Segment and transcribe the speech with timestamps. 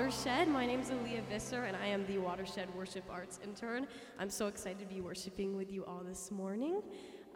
[0.00, 0.48] Watershed.
[0.48, 3.86] My name is Aaliyah Visser, and I am the Watershed Worship Arts intern.
[4.18, 6.80] I'm so excited to be worshiping with you all this morning.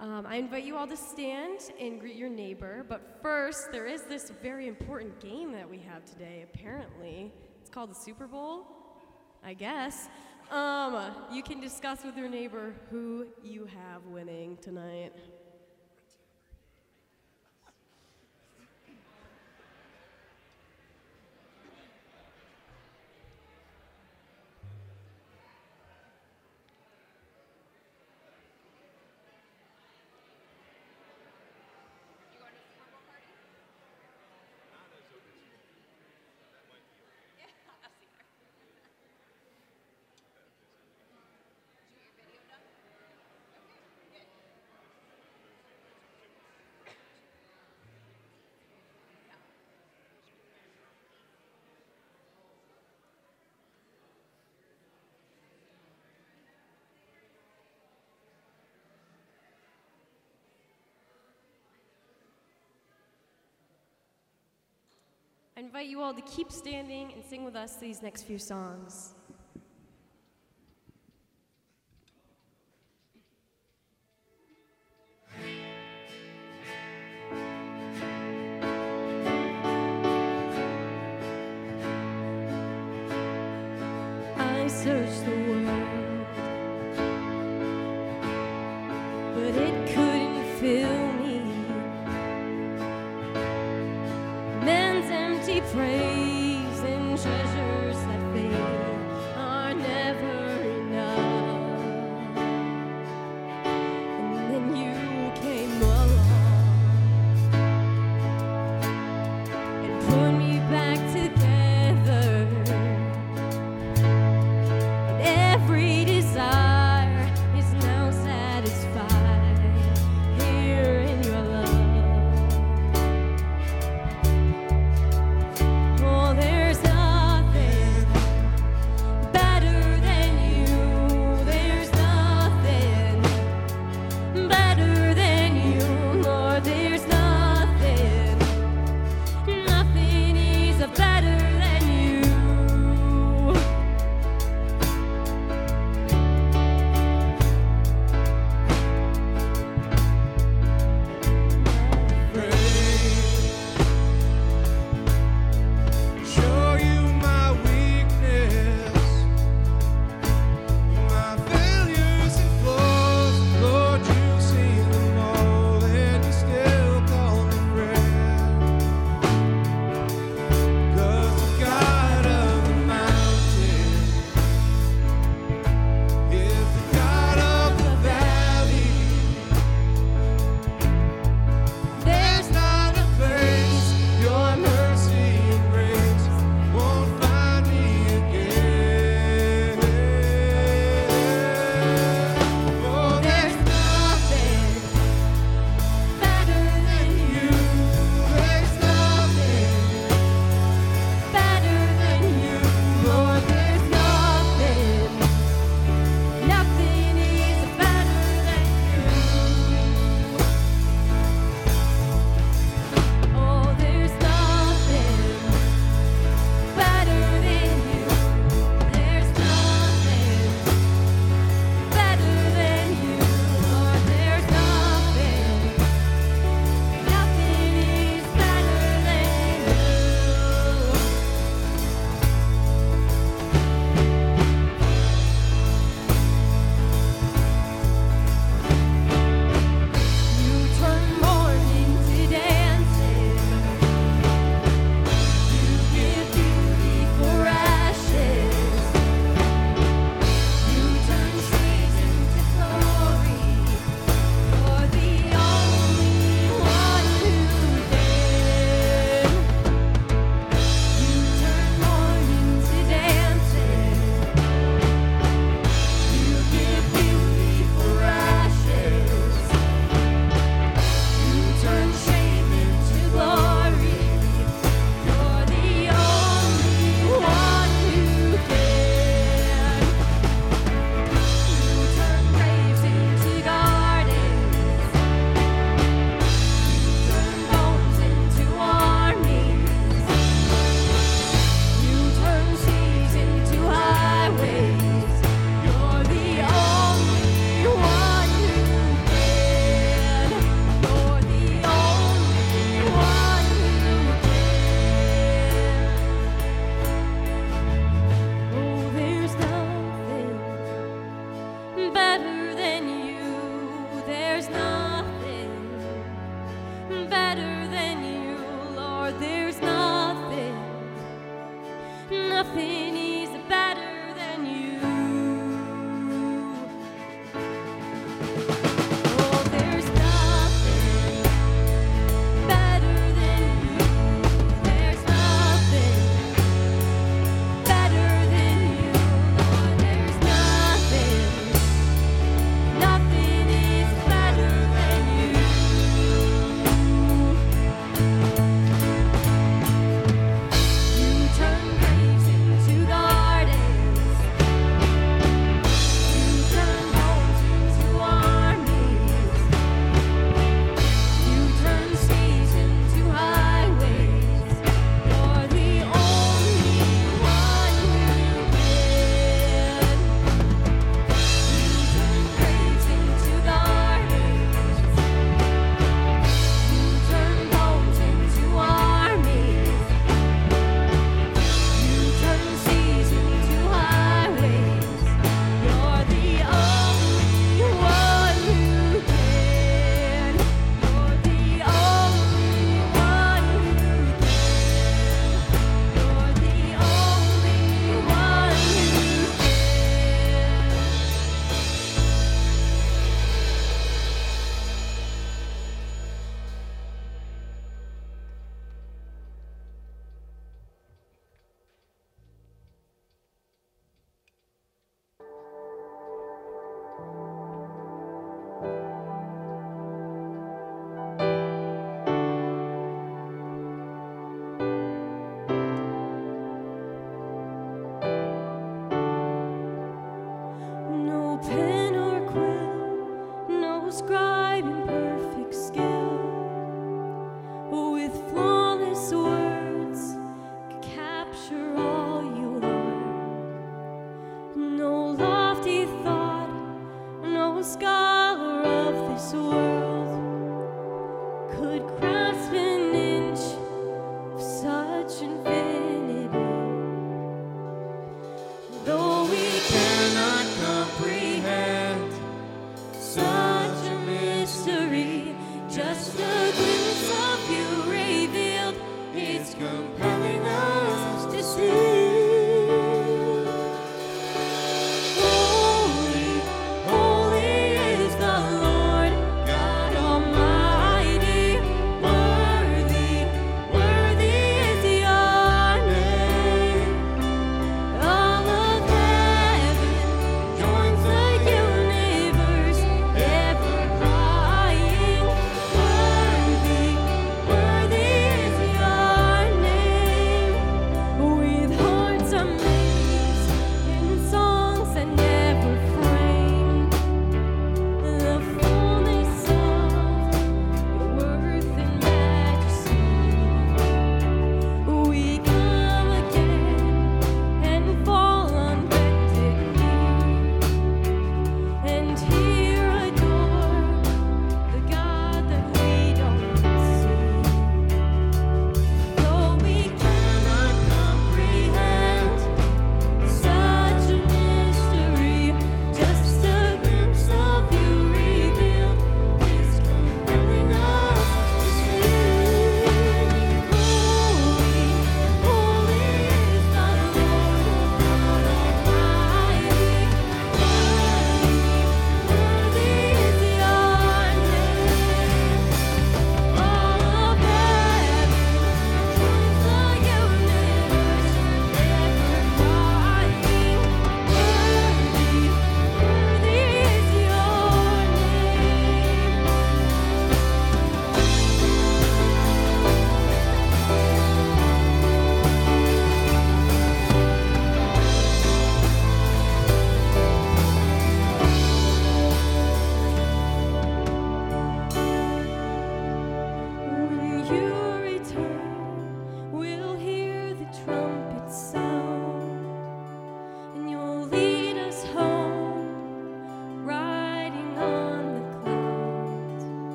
[0.00, 2.86] Um, I invite you all to stand and greet your neighbor.
[2.88, 7.34] But first, there is this very important game that we have today, apparently.
[7.60, 8.66] It's called the Super Bowl,
[9.44, 10.08] I guess.
[10.50, 15.12] Um, you can discuss with your neighbor who you have winning tonight.
[65.56, 69.14] I invite you all to keep standing and sing with us these next few songs.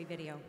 [0.00, 0.40] Video.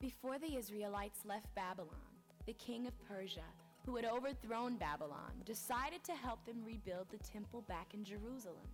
[0.00, 1.88] Before the Israelites left Babylon,
[2.46, 3.40] the king of Persia,
[3.84, 8.68] who had overthrown Babylon, decided to help them rebuild the temple back in Jerusalem.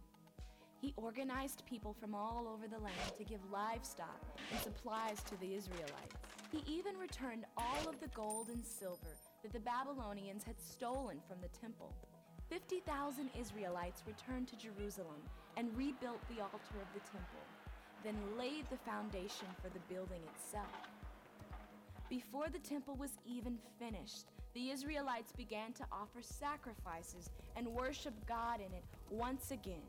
[0.83, 5.55] He organized people from all over the land to give livestock and supplies to the
[5.55, 6.17] Israelites.
[6.51, 11.39] He even returned all of the gold and silver that the Babylonians had stolen from
[11.41, 11.95] the temple.
[12.51, 15.23] 50,000 Israelites returned to Jerusalem
[15.57, 17.47] and rebuilt the altar of the temple,
[18.03, 20.67] then laid the foundation for the building itself.
[22.11, 28.57] Before the temple was even finished, the Israelites began to offer sacrifices and worship God
[28.57, 29.87] in it once again.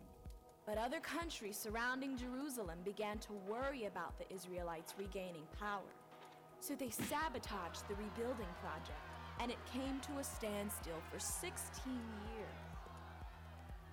[0.65, 5.91] But other countries surrounding Jerusalem began to worry about the Israelites regaining power.
[6.61, 9.03] So they sabotaged the rebuilding project,
[9.41, 11.59] and it came to a standstill for 16
[12.37, 12.47] years.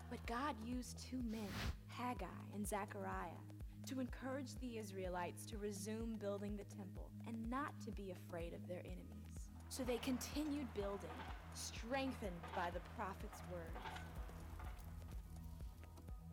[0.09, 1.49] But God used two men,
[1.89, 3.43] Haggai and Zechariah,
[3.87, 8.67] to encourage the Israelites to resume building the temple and not to be afraid of
[8.69, 9.51] their enemies.
[9.69, 11.11] So they continued building,
[11.55, 14.10] strengthened by the prophet's words.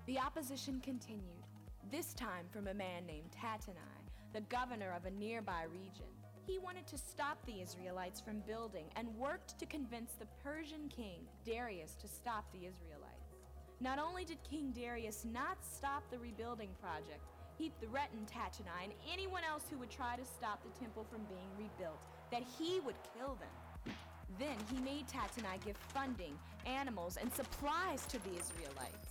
[0.08, 1.44] The opposition continued,
[1.92, 4.00] this time from a man named Tattenai,
[4.32, 6.08] the governor of a nearby region.
[6.46, 11.28] He wanted to stop the Israelites from building and worked to convince the Persian king,
[11.46, 13.36] Darius, to stop the Israelites.
[13.82, 17.26] Not only did King Darius not stop the rebuilding project,
[17.58, 21.52] he threatened Tattenai and anyone else who would try to stop the temple from being
[21.58, 22.00] rebuilt
[22.32, 23.94] that he would kill them.
[24.40, 29.07] Then he made Tattenai give funding, animals, and supplies to the Israelites.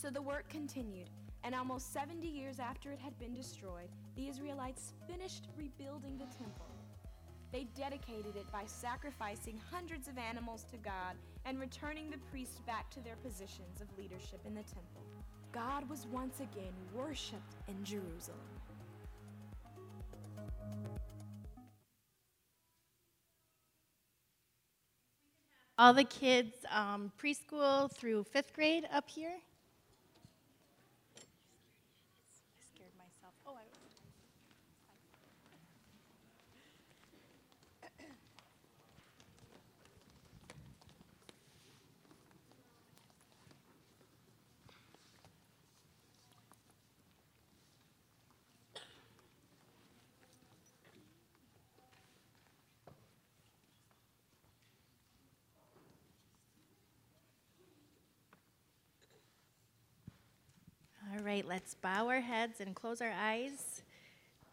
[0.00, 1.10] So the work continued,
[1.42, 6.70] and almost 70 years after it had been destroyed, the Israelites finished rebuilding the temple.
[7.50, 12.90] They dedicated it by sacrificing hundreds of animals to God and returning the priests back
[12.90, 15.02] to their positions of leadership in the temple.
[15.50, 18.38] God was once again worshiped in Jerusalem.
[25.78, 29.36] all the kids um, preschool through fifth grade up here.
[31.16, 31.20] I
[32.74, 33.32] scared myself.
[33.48, 33.62] Oh, I
[61.16, 63.82] All right, let's bow our heads and close our eyes.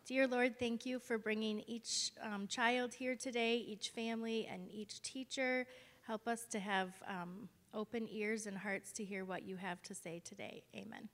[0.06, 5.02] Dear Lord, thank you for bringing each um, child here today, each family, and each
[5.02, 5.66] teacher.
[6.06, 9.96] Help us to have um, open ears and hearts to hear what you have to
[9.96, 10.62] say today.
[10.76, 11.10] Amen.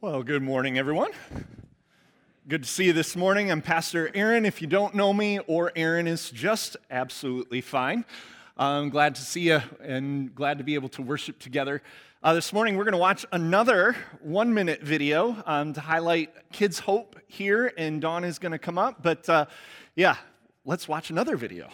[0.00, 1.10] Well, good morning, everyone.
[2.48, 3.50] Good to see you this morning.
[3.50, 4.46] I'm Pastor Aaron.
[4.46, 8.04] If you don't know me, or Aaron is just absolutely fine.
[8.56, 11.82] I'm glad to see you and glad to be able to worship together.
[12.22, 16.78] Uh, this morning, we're going to watch another one minute video um, to highlight Kids
[16.78, 19.02] Hope here, and Dawn is going to come up.
[19.02, 19.46] But uh,
[19.96, 20.14] yeah,
[20.64, 21.68] let's watch another video.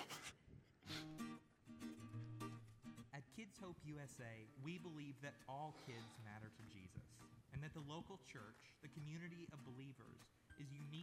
[3.13, 4.25] At Kids Hope USA,
[4.65, 7.05] we believe that all kids matter to Jesus,
[7.53, 10.12] and that the local church, the community of believers,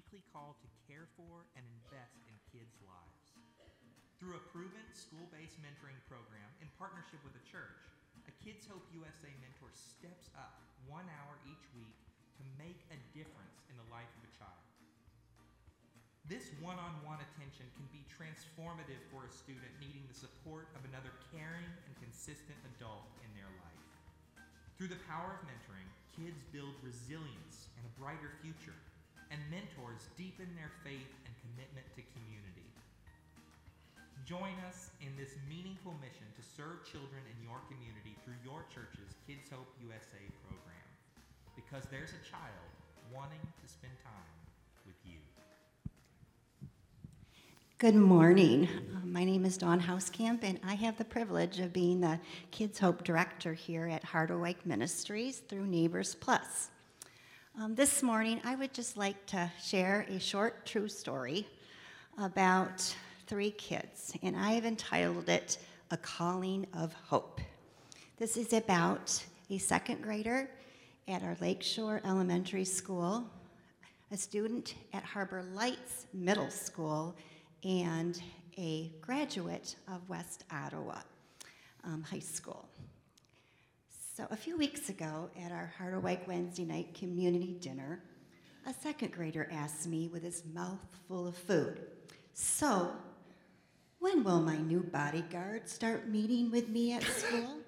[0.10, 3.30] uniquely called to care for and invest in kids' lives.
[4.18, 7.86] Through a proven school based mentoring program in partnership with the church,
[8.26, 11.94] a Kids Hope USA mentor steps up one hour each week
[12.42, 14.66] to make a difference in the life of a child.
[16.26, 20.82] This one on one attention can be transformative for a student needing the support of
[20.90, 23.86] another caring and consistent adult in their life.
[24.74, 28.78] Through the power of mentoring, kids build resilience and a brighter future,
[29.32, 32.66] and mentors deepen their faith and commitment to community.
[34.26, 39.18] Join us in this meaningful mission to serve children in your community through your church's
[39.26, 40.88] Kids Hope USA program,
[41.56, 42.70] because there's a child
[43.14, 44.34] wanting to spend time
[44.86, 45.18] with you.
[47.80, 48.68] Good morning.
[48.68, 52.20] Uh, My name is Dawn Hauskamp, and I have the privilege of being the
[52.52, 56.70] Kids Hope Director here at Harderwyk Ministries through Neighbors Plus.
[57.62, 61.46] Um, this morning, I would just like to share a short true story
[62.18, 62.96] about
[63.28, 65.58] three kids, and I have entitled it
[65.92, 67.42] A Calling of Hope.
[68.16, 70.50] This is about a second grader
[71.10, 73.30] at our Lakeshore Elementary School,
[74.10, 77.14] a student at Harbor Lights Middle School,
[77.66, 78.22] and
[78.58, 81.00] a graduate of West Ottawa
[81.84, 82.70] um, High School.
[84.20, 88.04] So, a few weeks ago at our Harderwyk Wednesday night community dinner,
[88.68, 91.80] a second grader asked me with his mouth full of food,
[92.34, 92.92] So,
[94.00, 97.60] when will my new bodyguard start meeting with me at school?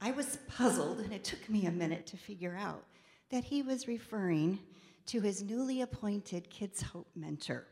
[0.00, 2.84] I was puzzled, and it took me a minute to figure out
[3.28, 4.58] that he was referring
[5.08, 7.66] to his newly appointed Kids Hope mentor.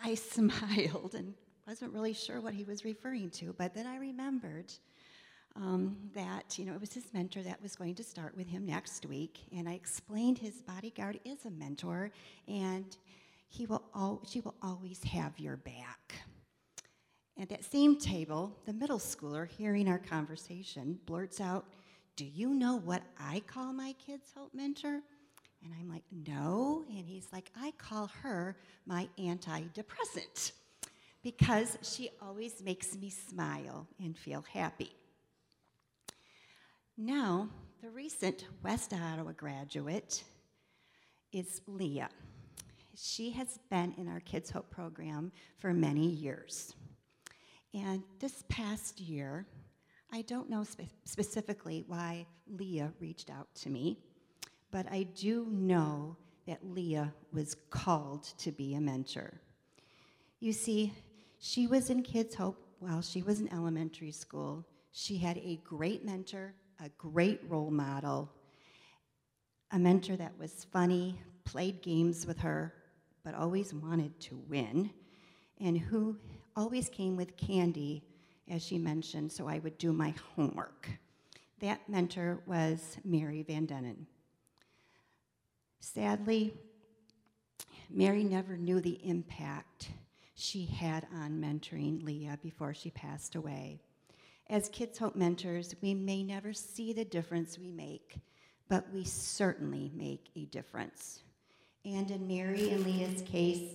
[0.00, 1.34] I smiled and
[1.66, 4.72] wasn't really sure what he was referring to, but then I remembered
[5.56, 8.66] um, that you know it was his mentor that was going to start with him
[8.66, 12.10] next week, and I explained his bodyguard is a mentor,
[12.48, 12.96] and
[13.48, 16.14] he will al- she will always have your back.
[17.40, 21.64] At that same table, the middle schooler, hearing our conversation, blurts out,
[22.16, 25.00] Do you know what I call my kids' hope mentor?
[25.64, 26.84] And I'm like, No.
[26.90, 30.52] And he's like, I call her my antidepressant
[31.22, 34.92] because she always makes me smile and feel happy.
[37.02, 37.48] Now,
[37.80, 40.22] the recent West Ottawa graduate
[41.32, 42.10] is Leah.
[42.94, 46.74] She has been in our Kids Hope program for many years.
[47.72, 49.46] And this past year,
[50.12, 53.96] I don't know spe- specifically why Leah reached out to me,
[54.70, 59.40] but I do know that Leah was called to be a mentor.
[60.38, 60.92] You see,
[61.38, 64.66] she was in Kids Hope while she was in elementary school.
[64.92, 68.30] She had a great mentor, a great role model,
[69.70, 72.72] a mentor that was funny, played games with her,
[73.24, 74.90] but always wanted to win,
[75.60, 76.16] and who
[76.56, 78.02] always came with candy,
[78.48, 80.88] as she mentioned, so I would do my homework.
[81.60, 84.06] That mentor was Mary Van Denen.
[85.80, 86.54] Sadly,
[87.90, 89.90] Mary never knew the impact
[90.34, 93.82] she had on mentoring Leah before she passed away.
[94.50, 98.16] As Kids Hope mentors, we may never see the difference we make,
[98.68, 101.20] but we certainly make a difference.
[101.84, 103.74] And in Mary and Leah's case,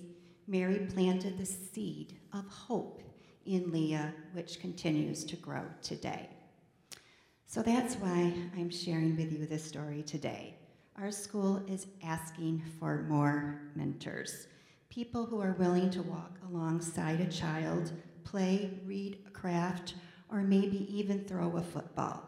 [0.50, 3.02] Mary planted the seed of hope
[3.46, 6.28] in Leah, which continues to grow today.
[7.46, 10.58] So that's why I'm sharing with you this story today.
[11.00, 14.48] Our school is asking for more mentors,
[14.90, 17.94] people who are willing to walk alongside a child,
[18.26, 19.94] play, read craft,
[20.30, 22.24] or maybe even throw a football.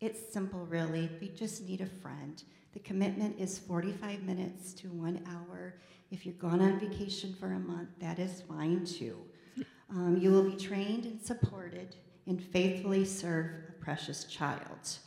[0.00, 1.10] It's simple, really.
[1.20, 2.42] We just need a friend.
[2.72, 5.74] The commitment is 45 minutes to one hour.
[6.10, 9.16] If you're gone on vacation for a month, that is fine too.
[9.90, 14.98] Um, you will be trained and supported and faithfully serve a precious child.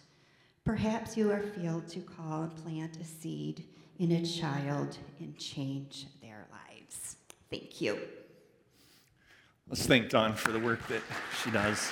[0.65, 3.65] Perhaps you are filled to call and plant a seed
[3.99, 7.17] in a child and change their lives.
[7.49, 7.97] Thank you.
[9.73, 11.01] Let's thank Dawn for the work that
[11.41, 11.91] she does.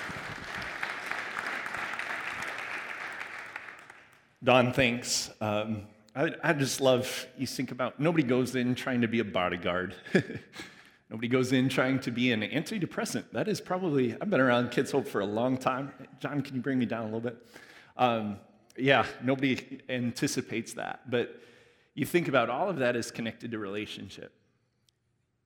[4.44, 5.32] Dawn, thanks.
[5.42, 9.24] Um, I, I, just love, you think about, nobody goes in trying to be a
[9.24, 9.96] bodyguard.
[11.10, 13.24] nobody goes in trying to be an antidepressant.
[13.32, 15.92] That is probably, I've been around Kids Hope for a long time.
[16.20, 17.48] John, can you bring me down a little bit?
[17.98, 18.38] Um,
[18.78, 21.10] yeah, nobody anticipates that.
[21.10, 21.42] But
[21.96, 24.32] you think about all of that is connected to relationship.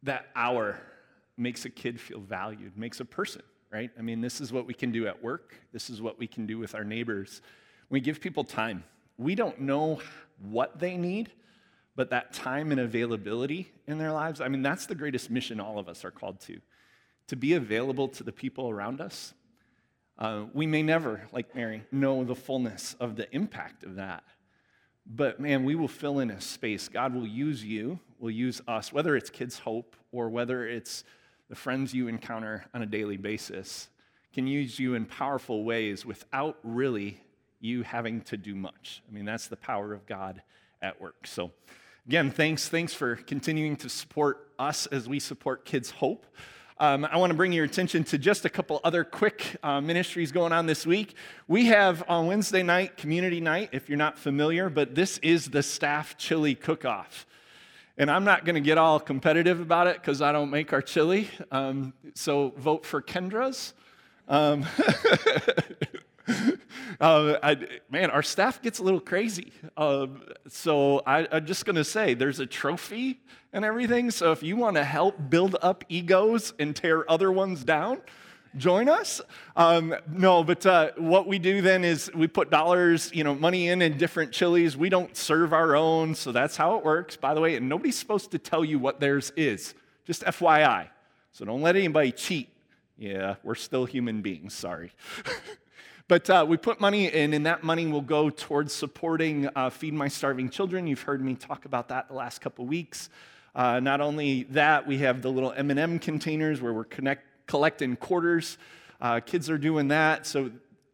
[0.04, 0.82] That hour
[1.38, 3.92] makes a kid feel valued, makes a person, right?
[3.98, 6.46] I mean, this is what we can do at work, this is what we can
[6.46, 7.42] do with our neighbors.
[7.90, 8.84] We give people time.
[9.18, 10.00] We don't know
[10.42, 11.32] what they need,
[11.96, 15.78] but that time and availability in their lives, I mean, that's the greatest mission all
[15.78, 16.60] of us are called to
[17.28, 19.34] to be available to the people around us.
[20.18, 24.24] Uh, we may never, like Mary, know the fullness of the impact of that.
[25.06, 26.88] But man, we will fill in a space.
[26.88, 31.04] God will use you, will use us, whether it's Kids Hope or whether it's
[31.50, 33.90] the friends you encounter on a daily basis
[34.34, 37.22] can use you in powerful ways without really
[37.60, 39.02] you having to do much.
[39.10, 40.42] I mean, that's the power of God
[40.82, 41.28] at work.
[41.28, 41.52] So,
[42.06, 42.68] again, thanks.
[42.68, 46.26] Thanks for continuing to support us as we support Kids Hope.
[46.78, 50.34] Um, I want to bring your attention to just a couple other quick uh, ministries
[50.34, 51.16] going on this week.
[51.48, 55.64] We have on Wednesday night, community night, if you're not familiar, but this is the
[55.64, 57.26] staff chili cook off.
[57.98, 60.82] And I'm not going to get all competitive about it because I don't make our
[60.82, 61.30] chili.
[61.50, 63.74] Um, so vote for Kendra's.
[64.28, 64.66] Um,
[67.00, 67.58] uh, I,
[67.90, 69.54] man, our staff gets a little crazy.
[69.78, 70.08] Uh,
[70.50, 73.22] so I, I'm just going to say there's a trophy
[73.54, 74.12] and everything.
[74.12, 78.02] So if you want to help build up egos and tear other ones down,
[78.58, 79.22] join us.
[79.56, 83.70] Um, no, but uh, what we do then is we put dollars, you know, money
[83.70, 84.76] in in different chilies.
[84.78, 87.56] We don't serve our own, so that's how it works, by the way.
[87.56, 89.74] And nobody's supposed to tell you what theirs is.
[90.06, 90.90] Just FYI.
[91.32, 92.50] So don't let anybody cheat.
[92.98, 94.54] Yeah, we're still human beings.
[94.54, 94.92] Sorry.
[96.08, 99.96] But uh, we put money in, and that money will go towards supporting uh, Feed
[99.96, 100.86] My Starving Children.
[100.86, 103.10] You've heard me talk about that the last couple weeks.
[103.56, 108.58] Uh, not only that, we have the little M&M containers where we're connect, collecting quarters.
[109.02, 110.26] Uh, kids are doing that.
[110.26, 110.52] So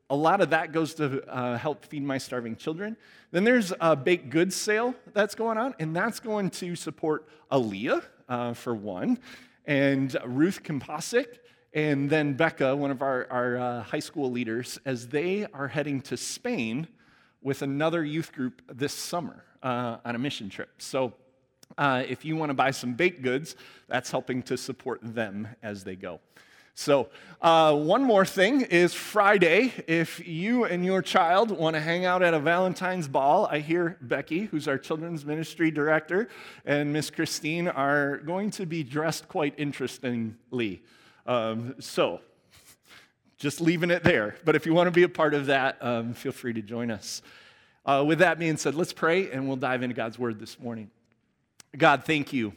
[0.10, 2.98] a lot of that goes to uh, help feed my starving children.
[3.32, 8.04] Then there's a baked goods sale that's going on, and that's going to support Aaliyah,
[8.28, 9.20] uh, for one,
[9.66, 11.40] and Ruth Komposic,
[11.74, 16.02] and then Becca, one of our, our uh, high school leaders, as they are heading
[16.02, 16.88] to Spain
[17.42, 20.70] with another youth group this summer uh, on a mission trip.
[20.78, 21.14] So
[21.78, 23.56] uh, if you want to buy some baked goods,
[23.88, 26.20] that's helping to support them as they go.
[26.74, 27.10] So,
[27.42, 29.74] uh, one more thing is Friday.
[29.88, 33.98] If you and your child want to hang out at a Valentine's ball, I hear
[34.02, 36.30] Becky, who's our children's ministry director,
[36.66, 40.82] and Miss Christine are going to be dressed quite interestingly.
[41.26, 42.22] Um, so,
[43.38, 44.36] just leaving it there.
[44.46, 46.90] But if you want to be a part of that, um, feel free to join
[46.90, 47.22] us.
[47.86, 50.92] Uh, with that being said, let's pray and we'll dive into God's word this morning.
[51.78, 52.54] God, thank you.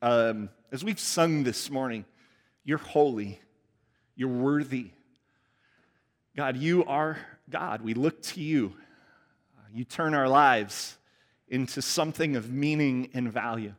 [0.00, 2.06] Um, as we've sung this morning,
[2.64, 3.38] you're holy,
[4.14, 4.90] you're worthy.
[6.36, 7.18] God, you are
[7.50, 7.82] God.
[7.82, 8.74] We look to you.
[9.74, 10.96] You turn our lives
[11.48, 13.74] into something of meaning and value.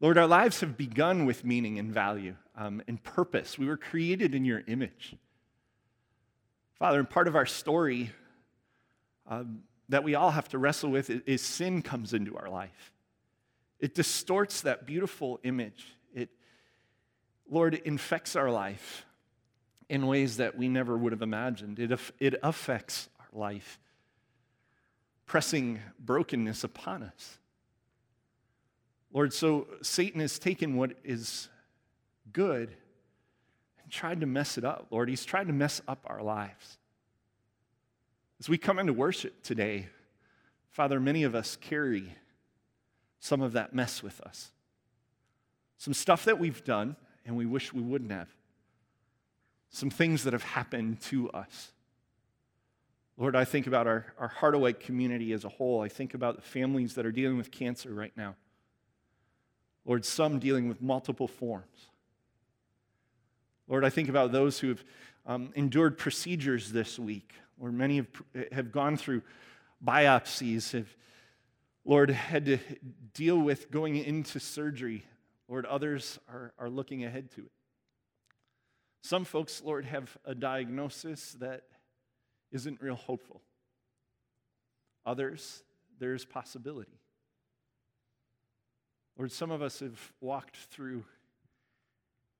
[0.00, 3.58] Lord, our lives have begun with meaning and value um, and purpose.
[3.58, 5.16] We were created in your image.
[6.78, 8.10] Father, and part of our story
[9.26, 12.92] um, that we all have to wrestle with is sin comes into our life.
[13.84, 15.84] It distorts that beautiful image.
[16.14, 16.30] It,
[17.50, 19.04] Lord, infects our life
[19.90, 21.78] in ways that we never would have imagined.
[21.78, 23.78] It, it affects our life,
[25.26, 27.36] pressing brokenness upon us.
[29.12, 31.50] Lord, so Satan has taken what is
[32.32, 32.74] good
[33.82, 34.86] and tried to mess it up.
[34.90, 36.78] Lord, he's tried to mess up our lives.
[38.40, 39.88] As we come into worship today,
[40.70, 42.14] Father, many of us carry
[43.24, 44.50] some of that mess with us.
[45.78, 48.28] Some stuff that we've done and we wish we wouldn't have.
[49.70, 51.72] Some things that have happened to us.
[53.16, 55.80] Lord, I think about our, our Harderwyk community as a whole.
[55.80, 58.34] I think about the families that are dealing with cancer right now.
[59.86, 61.88] Lord, some dealing with multiple forms.
[63.68, 64.84] Lord, I think about those who have
[65.24, 68.08] um, endured procedures this week, or many have,
[68.52, 69.22] have gone through
[69.82, 70.94] biopsies, have,
[71.84, 72.58] Lord, had to
[73.12, 75.04] deal with going into surgery.
[75.48, 77.52] Lord, others are, are looking ahead to it.
[79.02, 81.64] Some folks, Lord, have a diagnosis that
[82.50, 83.42] isn't real hopeful.
[85.04, 85.62] Others,
[85.98, 86.98] there's possibility.
[89.18, 91.04] Lord, some of us have walked through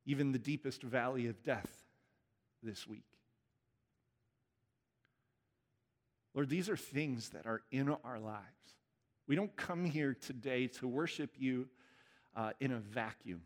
[0.07, 1.71] even the deepest valley of death
[2.63, 3.05] this week.
[6.35, 8.43] Lord, these are things that are in our lives.
[9.27, 11.69] We don't come here today to worship you
[12.37, 13.43] uh, in a vacuum.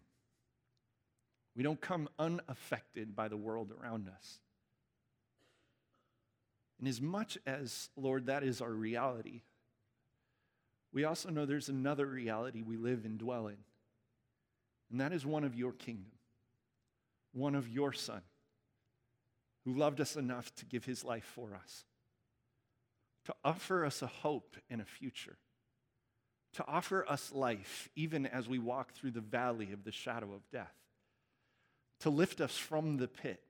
[1.54, 4.38] We don't come unaffected by the world around us.
[6.78, 9.42] And as much as, Lord, that is our reality,
[10.92, 13.58] we also know there's another reality we live and dwell in,
[14.90, 16.12] and that is one of your kingdom,
[17.32, 18.22] one of your Son,
[19.64, 21.84] who loved us enough to give his life for us,
[23.26, 25.36] to offer us a hope and a future,
[26.58, 30.48] to offer us life even as we walk through the valley of the shadow of
[30.52, 30.74] death,
[32.00, 33.42] to lift us from the pit.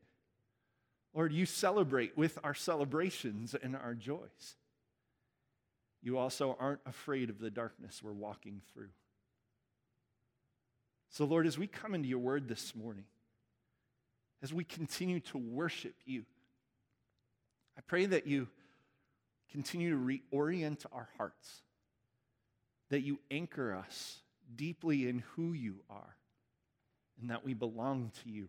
[1.12, 4.56] Lord, you celebrate with our celebrations and our joys
[6.02, 8.90] you also aren't afraid of the darkness we're walking through.
[11.10, 13.04] So, Lord, as we come into your word this morning,
[14.42, 16.24] as we continue to worship you,
[17.76, 18.48] I pray that you
[19.50, 21.62] continue to reorient our hearts,
[22.90, 24.20] that you anchor us
[24.54, 26.16] deeply in who you are,
[27.20, 28.48] and that we belong to you.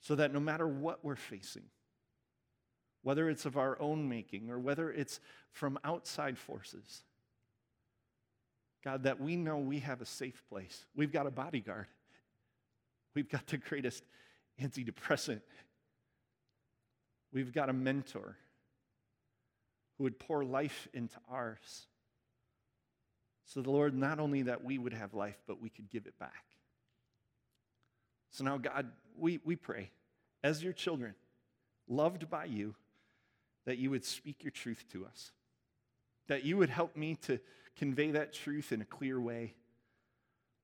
[0.00, 1.64] So that no matter what we're facing,
[3.02, 5.20] whether it's of our own making or whether it's
[5.52, 7.04] from outside forces.
[8.82, 10.84] God, that we know we have a safe place.
[10.94, 11.86] We've got a bodyguard.
[13.14, 14.02] We've got the greatest
[14.60, 15.40] antidepressant.
[17.32, 18.36] We've got a mentor
[19.96, 21.86] who would pour life into ours.
[23.46, 26.18] So, the Lord, not only that we would have life, but we could give it
[26.18, 26.44] back.
[28.34, 29.90] So now, God, we, we pray
[30.42, 31.14] as your children,
[31.86, 32.74] loved by you,
[33.64, 35.30] that you would speak your truth to us,
[36.26, 37.38] that you would help me to
[37.76, 39.54] convey that truth in a clear way,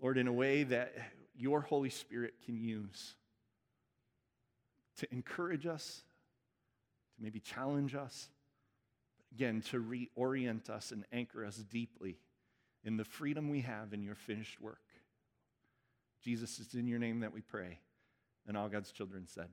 [0.01, 0.95] Lord, in a way that
[1.37, 3.15] your Holy Spirit can use
[4.99, 6.03] to encourage us,
[7.17, 8.31] to maybe challenge us,
[9.33, 12.19] again, to reorient us and anchor us deeply
[12.85, 14.81] in the freedom we have in your finished work.
[16.23, 17.79] Jesus, it's in your name that we pray.
[18.47, 19.49] And all God's children said,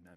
[0.00, 0.16] Amen.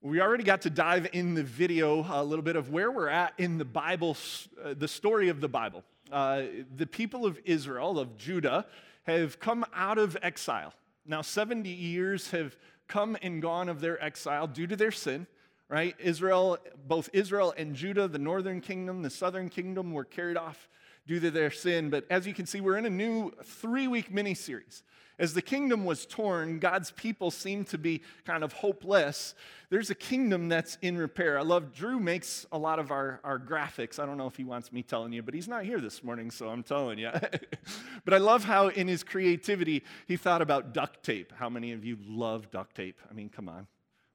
[0.00, 3.34] We already got to dive in the video a little bit of where we're at
[3.38, 4.16] in the Bible,
[4.62, 5.84] uh, the story of the Bible.
[6.10, 6.42] Uh,
[6.76, 8.66] the people of Israel, of Judah,
[9.04, 10.74] have come out of exile.
[11.06, 12.56] Now, 70 years have
[12.88, 15.26] come and gone of their exile due to their sin,
[15.72, 15.96] right?
[15.98, 20.68] Israel, both Israel and Judah, the northern kingdom, the southern kingdom, were carried off
[21.06, 21.88] due to their sin.
[21.88, 24.82] But as you can see, we're in a new three week mini series.
[25.18, 29.34] As the kingdom was torn, God's people seemed to be kind of hopeless.
[29.70, 31.38] There's a kingdom that's in repair.
[31.38, 33.98] I love Drew makes a lot of our, our graphics.
[33.98, 36.30] I don't know if he wants me telling you, but he's not here this morning,
[36.30, 37.10] so I'm telling you.
[38.04, 41.32] but I love how in his creativity he thought about duct tape.
[41.34, 43.00] How many of you love duct tape?
[43.08, 43.66] I mean, come on.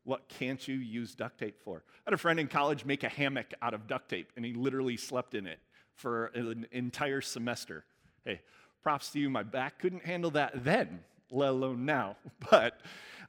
[0.07, 1.83] What can't you use duct tape for?
[1.85, 4.53] I had a friend in college make a hammock out of duct tape, and he
[4.53, 5.59] literally slept in it
[5.95, 7.83] for an entire semester.
[8.23, 8.39] Hey,
[8.81, 9.29] props to you.
[9.29, 12.15] My back couldn't handle that then, let alone now.
[12.49, 12.79] But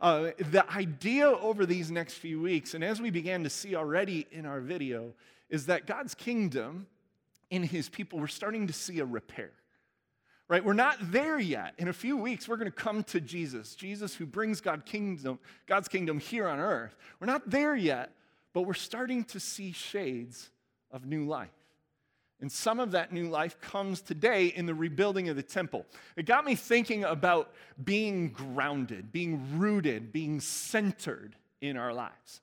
[0.01, 4.29] uh, the idea over these next few weeks, and as we began to see already
[4.31, 5.15] in our video,
[5.51, 6.87] is that God's kingdom
[7.51, 9.51] in his people, we're starting to see a repair.
[10.49, 10.65] Right?
[10.65, 11.75] We're not there yet.
[11.77, 15.39] In a few weeks, we're going to come to Jesus, Jesus who brings God kingdom,
[15.67, 16.97] God's kingdom here on earth.
[17.21, 18.13] We're not there yet,
[18.55, 20.51] but we're starting to see shades
[20.91, 21.51] of new life.
[22.41, 25.85] And some of that new life comes today in the rebuilding of the temple.
[26.17, 32.41] It got me thinking about being grounded, being rooted, being centered in our lives.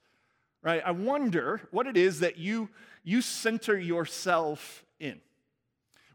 [0.62, 0.82] Right?
[0.86, 2.70] I wonder what it is that you,
[3.04, 5.22] you center yourself in.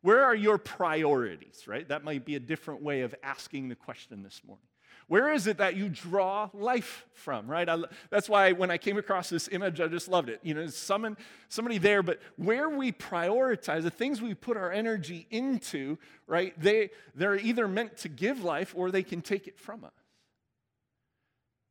[0.03, 1.87] Where are your priorities, right?
[1.89, 4.65] That might be a different way of asking the question this morning.
[5.09, 7.69] Where is it that you draw life from, right?
[7.69, 7.79] I,
[8.11, 10.39] that's why when I came across this image, I just loved it.
[10.45, 11.17] You know, someone,
[11.49, 15.99] somebody there, but where we prioritize, the things we put our energy into,
[16.29, 19.91] right, they, they're either meant to give life or they can take it from us.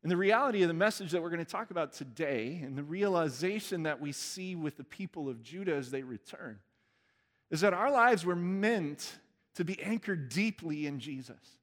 [0.04, 2.84] And the reality of the message that we're going to talk about today, and the
[2.84, 6.60] realization that we see with the people of Judah as they return,
[7.50, 9.20] is that our lives were meant
[9.56, 11.58] to be anchored deeply in Jesus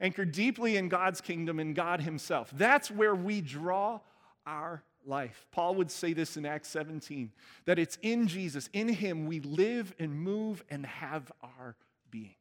[0.00, 2.50] anchored deeply in God's kingdom and God Himself.
[2.54, 4.00] That's where we draw
[4.46, 5.46] our life.
[5.52, 7.32] Paul would say this in Acts 17
[7.64, 11.76] that it's in Jesus, in Him, we live and move and have our
[12.10, 12.34] being.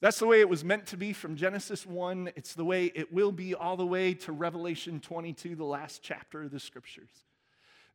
[0.00, 2.32] That's the way it was meant to be from Genesis 1.
[2.34, 6.42] It's the way it will be all the way to Revelation 22, the last chapter
[6.42, 7.10] of the scriptures.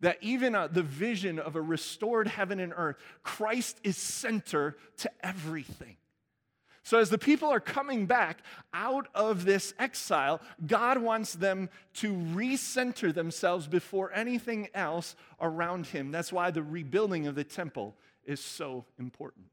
[0.02, 5.12] That even uh, the vision of a restored heaven and earth, Christ is center to
[5.24, 5.98] everything.
[6.88, 8.44] So, as the people are coming back
[8.74, 16.12] out of this exile, God wants them to recenter themselves before anything else around Him.
[16.12, 17.94] That's why the rebuilding of the temple
[18.24, 19.48] is so important.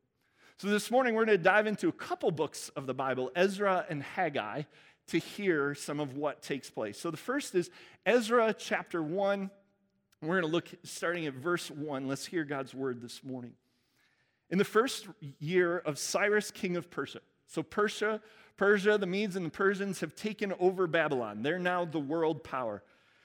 [0.58, 3.84] So, this morning we're going to dive into a couple books of the Bible, Ezra
[3.88, 4.62] and Haggai,
[5.08, 7.00] to hear some of what takes place.
[7.00, 7.68] So, the first is
[8.06, 9.50] Ezra chapter 1.
[10.26, 12.08] We're going to look starting at verse 1.
[12.08, 13.52] Let's hear God's word this morning.
[14.48, 15.06] In the first
[15.38, 18.20] year of Cyrus, king of Persia, so Persia,
[18.56, 21.42] Persia, the Medes and the Persians have taken over Babylon.
[21.42, 22.82] They're now the world power.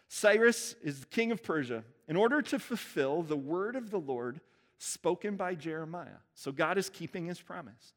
[0.10, 4.41] Cyrus is the king of Persia in order to fulfill the word of the Lord
[4.78, 6.20] spoken by Jeremiah.
[6.34, 7.93] So God is keeping his promise.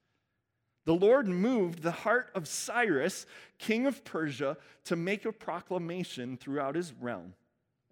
[0.84, 3.26] The Lord moved the heart of Cyrus,
[3.58, 7.34] king of Persia, to make a proclamation throughout his realm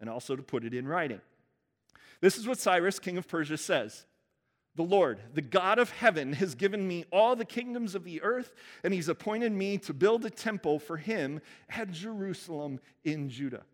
[0.01, 1.21] and also to put it in writing.
[2.21, 4.07] This is what Cyrus, king of Persia, says
[4.77, 8.55] the Lord, the God of heaven, has given me all the kingdoms of the earth,
[8.85, 13.65] and he's appointed me to build a temple for him at Jerusalem in Judah.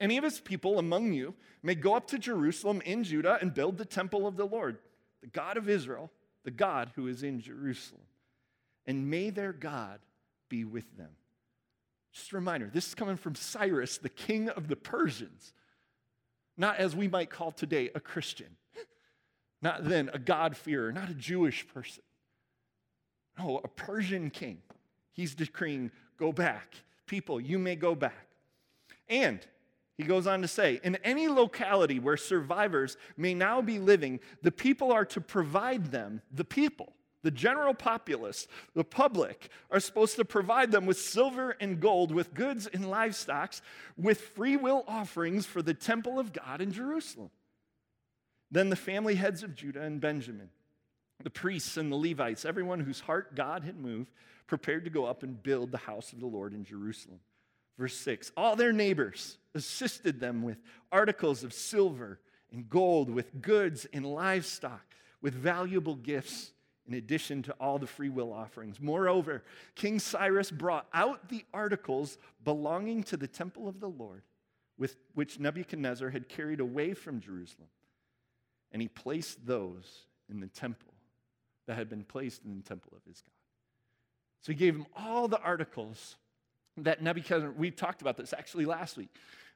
[0.00, 3.78] Any of his people among you may go up to Jerusalem in Judah and build
[3.78, 4.78] the temple of the Lord,
[5.20, 6.10] the God of Israel,
[6.44, 8.02] the God who is in Jerusalem.
[8.86, 10.00] And may their God
[10.48, 11.10] be with them.
[12.12, 15.52] Just a reminder this is coming from Cyrus, the king of the Persians,
[16.56, 18.56] not as we might call today a Christian.
[19.62, 22.02] Not then a God-fearer, not a Jewish person.
[23.38, 24.62] No, a Persian king.
[25.12, 26.76] He's decreeing, go back.
[27.06, 28.28] People, you may go back.
[29.08, 29.46] And
[29.98, 34.52] he goes on to say, in any locality where survivors may now be living, the
[34.52, 40.24] people are to provide them, the people, the general populace, the public, are supposed to
[40.24, 43.54] provide them with silver and gold, with goods and livestock,
[43.96, 47.30] with free will offerings for the temple of God in Jerusalem.
[48.50, 50.50] Then the family heads of Judah and Benjamin,
[51.22, 54.10] the priests and the Levites, everyone whose heart God had moved,
[54.46, 57.20] prepared to go up and build the house of the Lord in Jerusalem.
[57.78, 60.58] Verse 6 All their neighbors assisted them with
[60.90, 62.18] articles of silver
[62.52, 64.82] and gold, with goods and livestock,
[65.22, 66.52] with valuable gifts,
[66.90, 68.80] in addition to all the free will offerings.
[68.80, 69.42] Moreover,
[69.76, 74.22] King Cyrus brought out the articles belonging to the temple of the Lord,
[74.76, 77.68] with which Nebuchadnezzar had carried away from Jerusalem
[78.72, 80.92] and he placed those in the temple
[81.66, 83.32] that had been placed in the temple of his God.
[84.42, 86.16] So he gave him all the articles
[86.76, 89.08] that Nebuchadnezzar, we talked about this actually last week.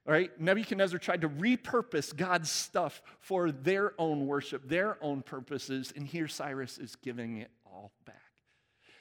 [0.07, 5.95] All right, Nebuchadnezzar tried to repurpose God's stuff for their own worship, their own purposes,
[5.97, 8.21] and here Cyrus is giving it all back.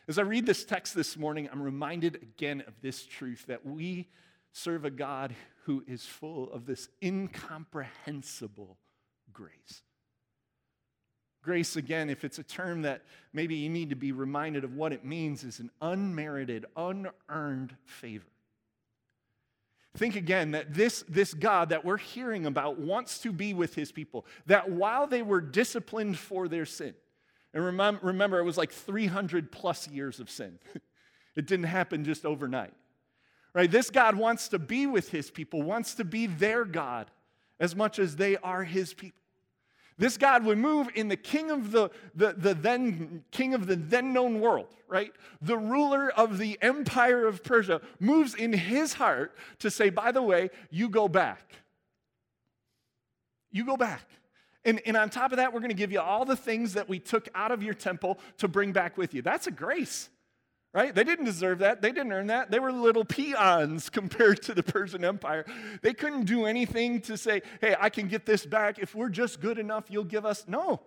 [0.08, 4.08] As I read this text this morning, I'm reminded again of this truth that we
[4.54, 5.36] serve a God
[5.66, 8.78] who is full of this incomprehensible
[9.32, 9.82] grace.
[11.42, 14.94] Grace, again, if it's a term that maybe you need to be reminded of what
[14.94, 18.33] it means, is an unmerited, unearned favor.
[19.96, 23.92] Think again that this, this God that we're hearing about wants to be with his
[23.92, 26.96] people, that while they were disciplined for their sin,
[27.54, 30.58] and remember, remember it was like 300 plus years of sin,
[31.36, 32.74] it didn't happen just overnight.
[33.54, 33.70] Right?
[33.70, 37.12] This God wants to be with his people, wants to be their God
[37.60, 39.20] as much as they are his people.
[39.98, 43.76] This God would move in the king of the, the, the then king of the
[43.76, 45.12] then known world, right?
[45.42, 50.22] The ruler of the empire of Persia moves in his heart to say, by the
[50.22, 51.52] way, you go back.
[53.52, 54.08] You go back.
[54.66, 56.90] And, and on top of that, we're going to give you all the things that
[56.90, 59.22] we took out of your temple to bring back with you.
[59.22, 60.10] That's a grace
[60.74, 60.94] right?
[60.94, 61.82] They didn't deserve that.
[61.82, 62.50] They didn't earn that.
[62.50, 65.46] They were little peons compared to the Persian Empire.
[65.82, 68.80] They couldn't do anything to say, hey, I can get this back.
[68.80, 70.46] If we're just good enough, you'll give us.
[70.48, 70.82] No.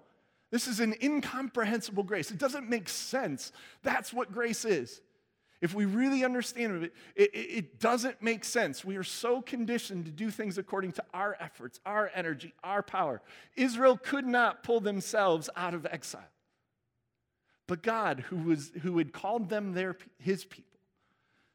[0.50, 2.30] This is an incomprehensible grace.
[2.30, 3.52] It doesn't make sense.
[3.82, 5.00] That's what grace is.
[5.60, 8.84] If we really understand it, it, it doesn't make sense.
[8.84, 13.22] We are so conditioned to do things according to our efforts, our energy, our power.
[13.56, 16.28] Israel could not pull themselves out of exile.
[17.66, 20.64] But God, who, was, who had called them their, his people,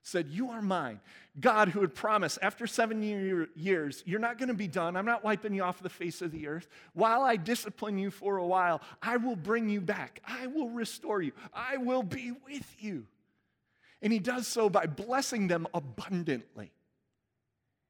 [0.04, 1.00] said, You are mine.
[1.40, 4.98] God, who had promised, after seven year, years, you're not going to be done.
[4.98, 6.68] I'm not wiping you off the face of the earth.
[6.94, 10.22] While I discipline you for a while, I will bring you back.
[10.26, 11.32] I will restore you.
[11.54, 13.06] I will be with you.
[14.02, 16.72] And he does so by blessing them abundantly,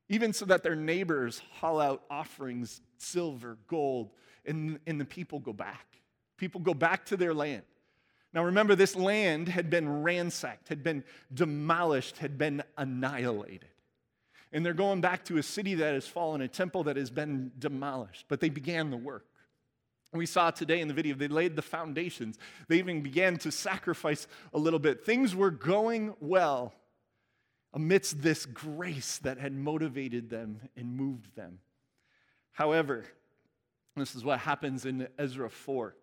[0.09, 4.11] even so that their neighbors haul out offerings, silver, gold,
[4.45, 5.87] and, and the people go back.
[6.37, 7.63] People go back to their land.
[8.33, 11.03] Now remember, this land had been ransacked, had been
[11.33, 13.65] demolished, had been annihilated.
[14.53, 17.51] And they're going back to a city that has fallen, a temple that has been
[17.57, 18.25] demolished.
[18.27, 19.25] But they began the work.
[20.13, 22.37] We saw today in the video, they laid the foundations.
[22.67, 25.05] They even began to sacrifice a little bit.
[25.05, 26.73] Things were going well
[27.73, 31.59] amidst this grace that had motivated them and moved them.
[32.51, 33.05] However,
[33.95, 35.95] this is what happens in Ezra 4.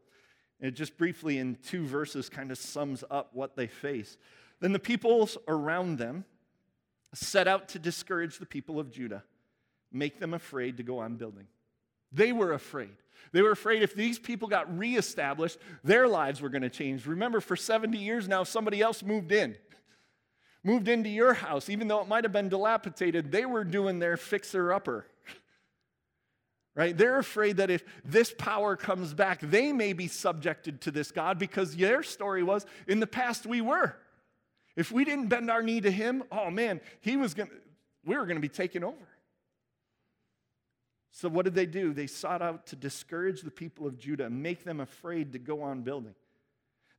[0.61, 4.17] It just briefly, in two verses, kind of sums up what they face.
[4.61, 6.25] Then the peoples around them
[7.15, 9.23] set out to discourage the people of Judah,
[9.93, 11.47] make them afraid to go on building.
[12.13, 12.97] They were afraid.
[13.33, 17.07] They were afraid if these people got reestablished, their lives were going to change.
[17.07, 19.57] Remember, for 70 years now, somebody else moved in.
[20.65, 24.17] Moved into your house, even though it might have been dilapidated, they were doing their
[24.17, 25.07] fixer upper
[26.79, 26.97] right?
[26.97, 31.37] They're afraid that if this power comes back, they may be subjected to this God
[31.37, 33.97] because their story was in the past we were.
[34.77, 37.55] If we didn't bend our knee to him, oh man, he was going to,
[38.07, 39.09] we were going to be taken over.
[41.11, 41.93] So what did they do?
[41.93, 45.83] They sought out to discourage the people of Judah make them afraid to go on
[45.83, 46.15] building.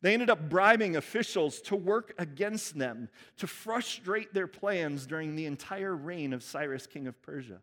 [0.01, 3.07] They ended up bribing officials to work against them,
[3.37, 7.61] to frustrate their plans during the entire reign of Cyrus, king of Persia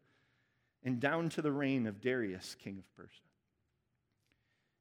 [0.86, 3.10] and down to the reign of Darius, king of Persia.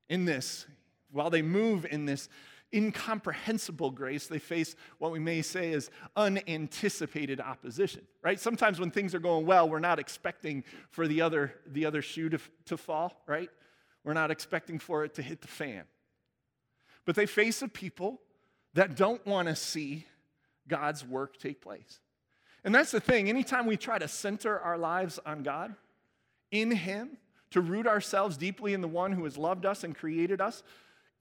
[0.08, 0.68] In this,
[1.12, 2.30] while they move in this
[2.72, 8.40] incomprehensible grace, they face what we may say is unanticipated opposition, right?
[8.40, 12.30] Sometimes when things are going well, we're not expecting for the other, the other shoe
[12.30, 13.50] to, to fall, right?
[14.04, 15.86] We're not expecting for it to hit the fan.
[17.06, 18.22] But they face a people
[18.76, 20.06] that don't want to see
[20.68, 22.00] God's work take place.
[22.64, 23.28] And that's the thing.
[23.28, 25.76] Anytime we try to center our lives on God,
[26.62, 27.18] in Him,
[27.52, 30.64] to root ourselves deeply in the one who has loved us and created us,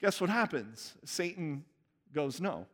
[0.01, 0.93] guess what happens?
[1.05, 1.63] Satan
[2.13, 2.65] goes, no.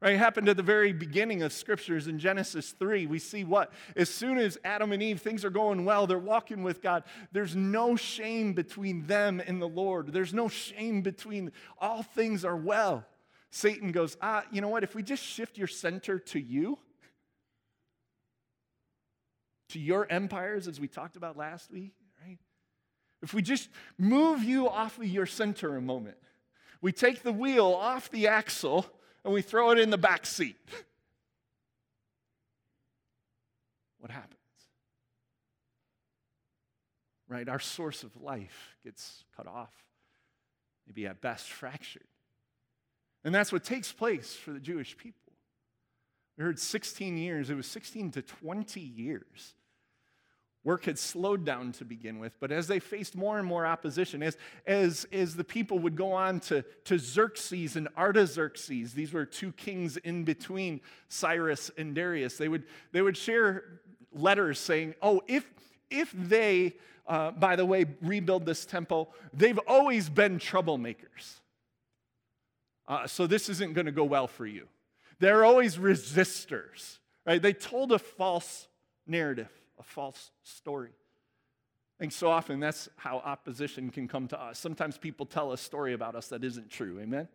[0.00, 3.06] Right, it happened at the very beginning of scriptures in Genesis 3.
[3.06, 3.72] We see what?
[3.96, 7.04] As soon as Adam and Eve, things are going well, they're walking with God.
[7.32, 10.12] There's no shame between them and the Lord.
[10.12, 13.06] There's no shame between, all things are well.
[13.50, 14.84] Satan goes, ah, you know what?
[14.84, 16.78] If we just shift your center to you,
[19.74, 21.94] to your empires, as we talked about last week,
[22.24, 22.38] right?
[23.22, 23.68] If we just
[23.98, 26.16] move you off of your center a moment,
[26.80, 28.86] we take the wheel off the axle
[29.24, 30.56] and we throw it in the back seat.
[33.98, 34.38] What happens?
[37.26, 37.48] Right?
[37.48, 39.74] Our source of life gets cut off,
[40.86, 42.06] maybe at best fractured.
[43.24, 45.32] And that's what takes place for the Jewish people.
[46.38, 49.54] We heard 16 years, it was 16 to 20 years.
[50.64, 54.22] Work had slowed down to begin with, but as they faced more and more opposition,
[54.22, 59.26] as, as, as the people would go on to, to Xerxes and Artaxerxes, these were
[59.26, 63.80] two kings in between Cyrus and Darius, they would, they would share
[64.12, 65.44] letters saying, Oh, if,
[65.90, 66.74] if they,
[67.06, 71.40] uh, by the way, rebuild this temple, they've always been troublemakers.
[72.88, 74.66] Uh, so this isn't going to go well for you.
[75.18, 77.40] They're always resistors, right?
[77.40, 78.68] They told a false
[79.06, 80.90] narrative, a false story.
[82.00, 84.58] And so often that's how opposition can come to us.
[84.58, 86.98] Sometimes people tell a story about us that isn't true.
[87.00, 87.28] Amen?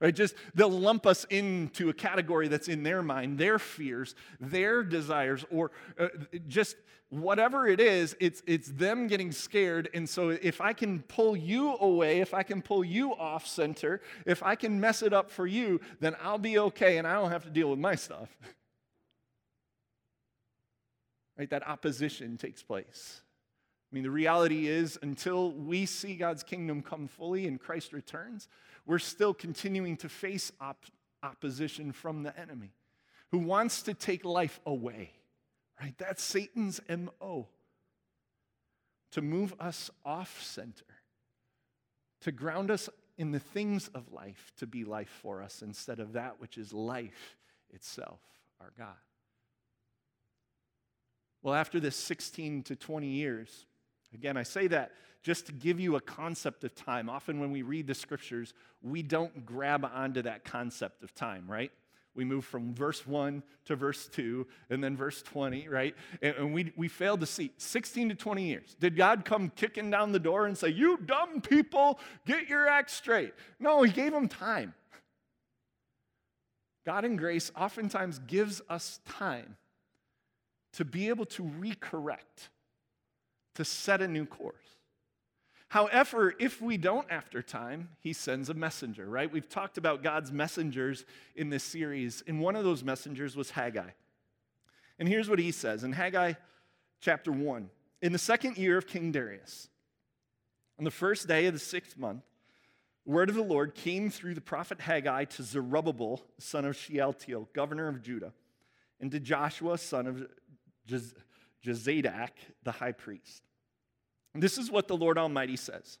[0.00, 0.14] Right?
[0.14, 5.44] Just they'll lump us into a category that's in their mind, their fears, their desires,
[5.50, 6.08] or uh,
[6.46, 6.76] just
[7.10, 9.88] whatever it is, it's, it's them getting scared.
[9.94, 14.00] And so if I can pull you away, if I can pull you off center,
[14.26, 17.30] if I can mess it up for you, then I'll be okay and I don't
[17.30, 18.28] have to deal with my stuff.
[21.38, 21.48] right?
[21.50, 23.22] That opposition takes place.
[23.90, 28.48] I mean, the reality is, until we see God's kingdom come fully and Christ returns,
[28.84, 30.84] we're still continuing to face op-
[31.22, 32.72] opposition from the enemy
[33.30, 35.12] who wants to take life away,
[35.80, 35.94] right?
[35.96, 37.48] That's Satan's MO
[39.12, 40.84] to move us off center,
[42.22, 46.12] to ground us in the things of life, to be life for us instead of
[46.12, 47.36] that which is life
[47.70, 48.20] itself,
[48.60, 48.96] our God.
[51.42, 53.66] Well, after this 16 to 20 years,
[54.14, 57.10] Again, I say that just to give you a concept of time.
[57.10, 61.70] Often when we read the scriptures, we don't grab onto that concept of time, right?
[62.14, 65.94] We move from verse 1 to verse 2 and then verse 20, right?
[66.22, 68.76] And, we, we fail to see 16 to 20 years.
[68.80, 72.90] Did God come kicking down the door and say, You dumb people, get your act
[72.90, 73.34] straight?
[73.60, 74.74] No, He gave them time.
[76.86, 79.56] God in grace oftentimes gives us time
[80.78, 82.50] to be able to recorrect
[83.56, 84.76] to set a new course.
[85.66, 89.28] However, if we don't after time, he sends a messenger, right?
[89.28, 91.04] We've talked about God's messengers
[91.34, 93.90] in this series, and one of those messengers was Haggai.
[95.00, 96.34] And here's what he says in Haggai
[97.00, 97.68] chapter 1
[98.00, 99.68] In the second year of King Darius,
[100.78, 102.22] on the first day of the sixth month,
[103.04, 107.48] the word of the Lord came through the prophet Haggai to Zerubbabel, son of Shealtiel,
[107.52, 108.32] governor of Judah,
[109.00, 110.28] and to Joshua, son of
[111.64, 112.30] Jozadak,
[112.62, 113.42] the high priest.
[114.34, 115.98] This is what the Lord Almighty says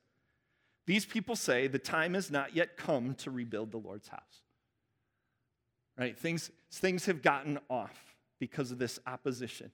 [0.86, 4.42] These people say the time has not yet come to rebuild the Lord's house.
[5.98, 6.16] Right?
[6.16, 9.72] Things, things have gotten off because of this opposition.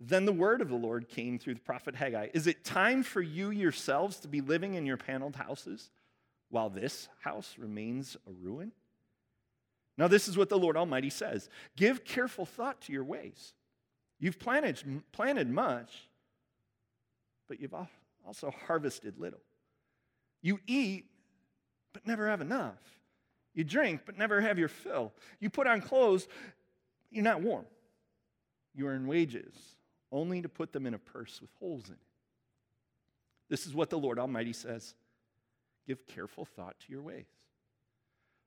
[0.00, 3.22] Then the word of the Lord came through the prophet Haggai Is it time for
[3.22, 5.90] you yourselves to be living in your paneled houses
[6.50, 8.72] while this house remains a ruin?
[9.96, 13.54] Now, this is what the Lord Almighty says Give careful thought to your ways.
[14.18, 16.08] You've planted, planted much,
[17.48, 17.74] but you've
[18.26, 19.40] also harvested little.
[20.40, 21.06] You eat,
[21.92, 22.78] but never have enough.
[23.54, 25.12] You drink, but never have your fill.
[25.40, 26.26] You put on clothes,
[27.10, 27.66] you're not warm.
[28.74, 29.54] You earn wages,
[30.10, 32.00] only to put them in a purse with holes in it.
[33.48, 34.94] This is what the Lord Almighty says
[35.86, 37.26] Give careful thought to your ways.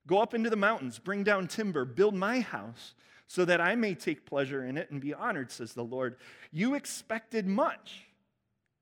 [0.08, 2.96] Go up into the mountains, bring down timber, build my house,
[3.28, 6.16] so that I may take pleasure in it and be honored, says the Lord.
[6.52, 8.08] You expected much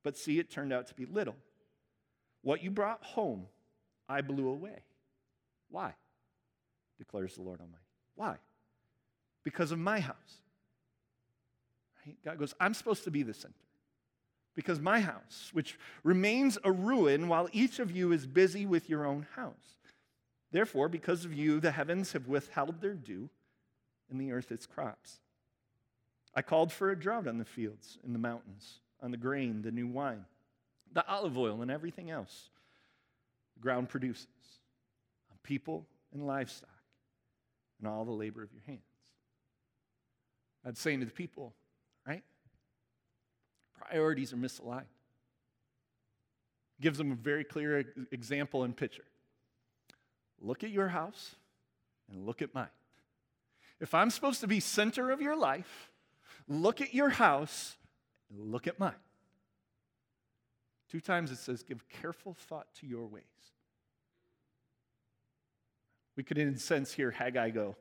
[0.05, 1.35] but see, it turned out to be little.
[2.43, 3.47] What you brought home,
[4.07, 4.83] I blew away.
[5.69, 5.95] Why?
[6.99, 7.83] declares the Lord Almighty.
[8.13, 8.37] Why?
[9.43, 10.15] Because of my house.
[12.05, 12.15] Right?
[12.23, 13.55] God goes, I'm supposed to be the center.
[14.53, 19.07] Because my house, which remains a ruin while each of you is busy with your
[19.07, 19.74] own house.
[20.55, 23.29] Therefore, because of you, the heavens have withheld their dew
[24.09, 25.19] and the earth its crops.
[26.33, 29.71] I called for a drought on the fields and the mountains on the grain, the
[29.71, 30.23] new wine,
[30.93, 32.51] the olive oil, and everything else
[33.55, 34.27] the ground produces,
[35.29, 36.69] on people and livestock,
[37.79, 38.79] and all the labor of your hands.
[40.65, 41.53] I'd saying to the people,
[42.07, 42.23] right?
[43.77, 44.85] Priorities are misaligned.
[46.79, 47.83] Gives them a very clear
[48.13, 49.03] example and picture.
[50.41, 51.35] Look at your house
[52.09, 52.67] and look at mine.
[53.79, 55.91] If I'm supposed to be center of your life,
[56.47, 57.75] look at your house
[58.29, 58.93] and Look at mine.
[60.89, 63.23] Two times it says, give careful thought to your ways.
[66.15, 67.75] We could, in a sense, hear Haggai go,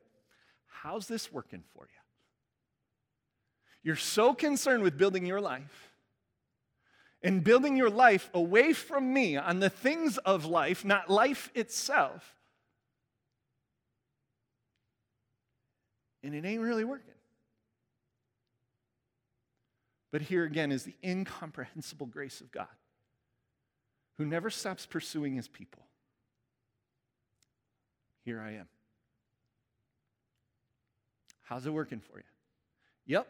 [0.67, 1.99] How's this working for you?
[3.81, 5.93] You're so concerned with building your life
[7.23, 12.34] and building your life away from me on the things of life, not life itself.
[16.25, 17.13] And it ain't really working.
[20.11, 22.67] But here again is the incomprehensible grace of God,
[24.17, 25.83] who never stops pursuing his people.
[28.23, 28.67] Here I am.
[31.43, 32.23] How's it working for you?
[33.05, 33.27] Yep,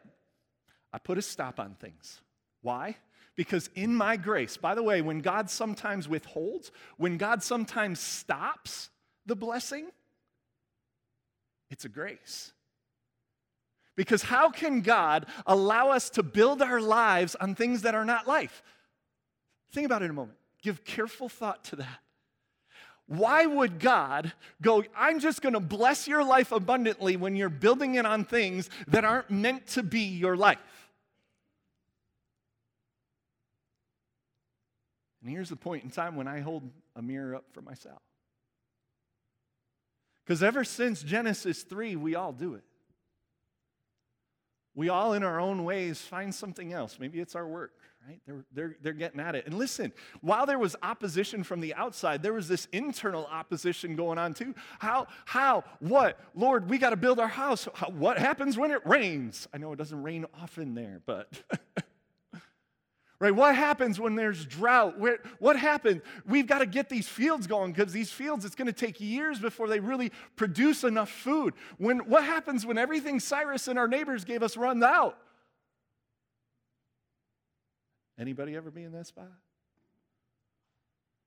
[0.93, 2.21] I put a stop on things.
[2.61, 2.95] Why?
[3.35, 8.89] Because in my grace, by the way, when God sometimes withholds, when God sometimes stops
[9.25, 9.87] the blessing,
[11.69, 12.53] it's a grace.
[13.95, 18.27] Because how can God allow us to build our lives on things that are not
[18.27, 18.61] life?
[19.71, 20.37] Think about it a moment.
[20.61, 21.99] Give careful thought to that.
[23.07, 27.95] Why would God go, I'm just going to bless your life abundantly when you're building
[27.95, 30.57] it on things that aren't meant to be your life?
[35.21, 38.01] And here's the point in time when I hold a mirror up for myself.
[40.23, 42.63] Because ever since Genesis 3, we all do it.
[44.75, 46.97] We all, in our own ways, find something else.
[46.99, 47.71] Maybe it's our work,
[48.05, 48.19] right?
[48.27, 49.45] They're, they're, they're getting at it.
[49.45, 54.17] And listen, while there was opposition from the outside, there was this internal opposition going
[54.17, 54.53] on too.
[54.79, 55.07] How?
[55.23, 55.63] How?
[55.79, 56.19] What?
[56.35, 57.69] Lord, we got to build our house.
[57.73, 59.47] How, what happens when it rains?
[59.53, 61.29] I know it doesn't rain often there, but.
[63.17, 63.33] Right?
[63.33, 64.99] What happens when there's drought?
[65.39, 66.01] what happens?
[66.25, 69.39] We've got to get these fields going because these fields, it's going to take years
[69.39, 71.53] before they really produce enough food.
[71.77, 75.17] When, what happens when everything Cyrus and our neighbors gave us runs out?
[78.19, 79.31] Anybody ever be in that spot?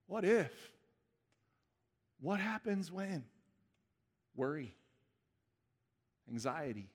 [0.07, 0.53] What if?
[2.21, 3.25] What happens when?
[4.35, 4.75] Worry,
[6.31, 6.89] anxiety.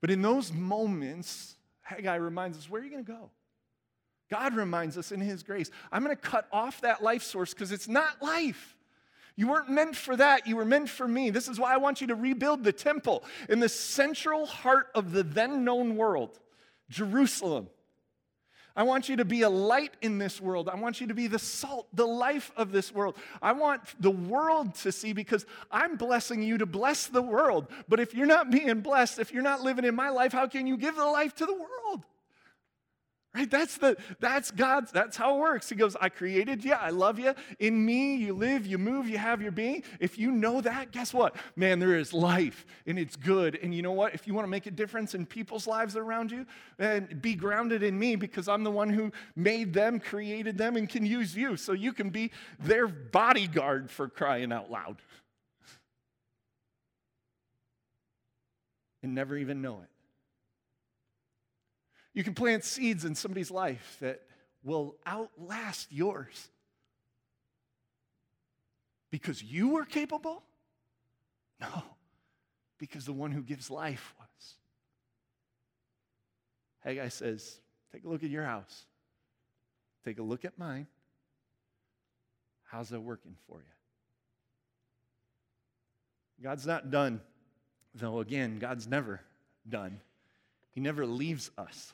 [0.00, 3.30] But in those moments, Haggai reminds us where are you going to go?
[4.32, 7.70] God reminds us in His grace, I'm going to cut off that life source because
[7.70, 8.74] it's not life.
[9.36, 10.46] You weren't meant for that.
[10.46, 11.28] You were meant for me.
[11.28, 15.12] This is why I want you to rebuild the temple in the central heart of
[15.12, 16.40] the then known world,
[16.88, 17.68] Jerusalem.
[18.74, 20.70] I want you to be a light in this world.
[20.70, 23.18] I want you to be the salt, the life of this world.
[23.42, 27.66] I want the world to see because I'm blessing you to bless the world.
[27.86, 30.66] But if you're not being blessed, if you're not living in my life, how can
[30.66, 32.06] you give the life to the world?
[33.34, 33.50] Right?
[33.50, 35.70] That's the that's God's that's how it works.
[35.70, 37.34] He goes, I created you, I love you.
[37.58, 39.84] In me, you live, you move, you have your being.
[40.00, 41.36] If you know that, guess what?
[41.56, 43.58] Man, there is life and it's good.
[43.62, 44.12] And you know what?
[44.12, 46.44] If you want to make a difference in people's lives around you,
[46.78, 50.86] and be grounded in me because I'm the one who made them, created them, and
[50.86, 51.56] can use you.
[51.56, 54.98] So you can be their bodyguard for crying out loud.
[59.02, 59.91] And never even know it.
[62.14, 64.22] You can plant seeds in somebody's life that
[64.62, 66.48] will outlast yours.
[69.10, 70.42] Because you were capable?
[71.60, 71.82] No,
[72.78, 74.54] because the one who gives life was.
[76.80, 77.60] Haggai says,
[77.92, 78.86] Take a look at your house.
[80.04, 80.86] Take a look at mine.
[82.64, 83.64] How's that working for you?
[86.42, 87.20] God's not done,
[87.94, 89.20] though, again, God's never
[89.68, 90.00] done.
[90.72, 91.92] He never leaves us.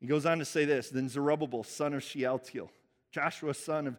[0.00, 2.70] He goes on to say this Then Zerubbabel, son of Shealtiel,
[3.10, 3.98] Joshua, son of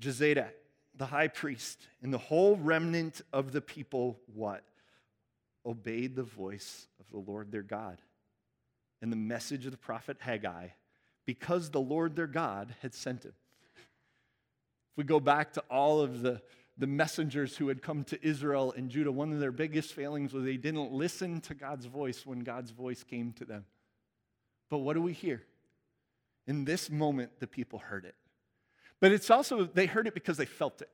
[0.00, 0.52] Jehozadak,
[0.94, 4.64] the high priest, and the whole remnant of the people, what?
[5.64, 8.00] Obeyed the voice of the Lord their God
[9.02, 10.68] and the message of the prophet Haggai
[11.24, 13.34] because the Lord their God had sent him.
[13.76, 16.40] If we go back to all of the,
[16.78, 20.44] the messengers who had come to Israel and Judah, one of their biggest failings was
[20.44, 23.64] they didn't listen to God's voice when God's voice came to them.
[24.68, 25.42] But what do we hear?
[26.46, 28.14] In this moment, the people heard it.
[29.00, 30.90] But it's also, they heard it because they felt it.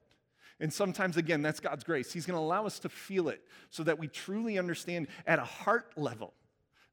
[0.61, 2.13] And sometimes, again, that's God's grace.
[2.13, 5.45] He's going to allow us to feel it so that we truly understand at a
[5.45, 6.35] heart level,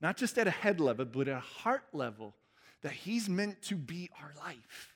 [0.02, 2.36] not just at a head level, but at a heart level,
[2.82, 4.96] that He's meant to be our life.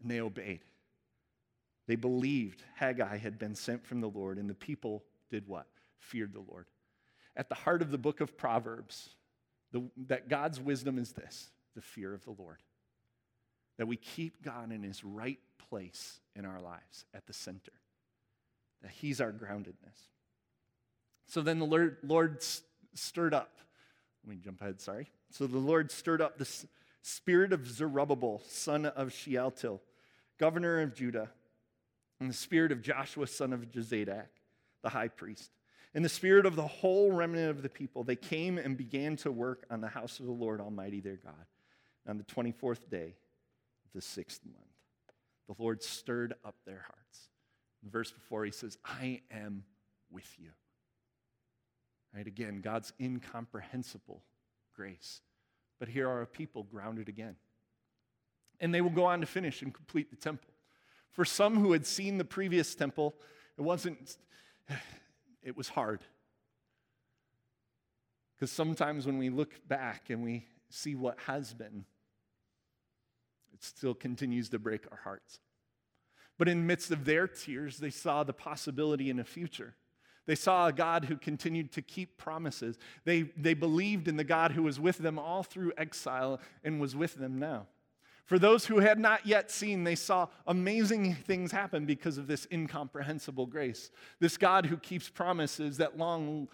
[0.00, 0.60] And they obeyed.
[1.86, 5.66] They believed Haggai had been sent from the Lord, and the people did what?
[5.98, 6.66] Feared the Lord.
[7.36, 9.10] At the heart of the book of Proverbs,
[9.72, 12.58] the, that God's wisdom is this the fear of the Lord.
[13.78, 15.38] That we keep God in his right
[15.70, 17.72] place in our lives at the center.
[18.82, 20.08] That he's our groundedness.
[21.26, 22.44] So then the Lord, Lord
[22.94, 23.58] stirred up.
[24.24, 25.08] Let me jump ahead, sorry.
[25.30, 26.48] So the Lord stirred up the
[27.00, 29.80] spirit of Zerubbabel, son of Shealtiel,
[30.38, 31.30] governor of Judah,
[32.20, 34.28] and the spirit of Joshua, son of Jehozadak,
[34.82, 35.50] the high priest
[35.94, 39.30] in the spirit of the whole remnant of the people, they came and began to
[39.30, 41.46] work on the house of the Lord Almighty their God
[42.08, 43.14] on the 24th day
[43.84, 44.66] of the sixth month.
[45.48, 47.28] The Lord stirred up their hearts.
[47.82, 49.64] The verse before, he says, I am
[50.10, 50.50] with you.
[52.14, 52.26] Right?
[52.26, 54.22] Again, God's incomprehensible
[54.74, 55.20] grace.
[55.78, 57.36] But here are a people grounded again.
[58.60, 60.50] And they will go on to finish and complete the temple.
[61.10, 63.14] For some who had seen the previous temple,
[63.58, 64.16] it wasn't
[65.42, 66.00] it was hard.
[68.36, 71.84] Because sometimes when we look back and we see what has been,
[73.52, 75.40] it still continues to break our hearts.
[76.38, 79.74] But in midst of their tears, they saw the possibility in a future.
[80.26, 82.78] They saw a God who continued to keep promises.
[83.04, 86.96] They, they believed in the God who was with them all through exile and was
[86.96, 87.66] with them now.
[88.24, 92.46] For those who had not yet seen, they saw amazing things happen because of this
[92.52, 93.90] incomprehensible grace.
[94.20, 96.48] This God who keeps promises that long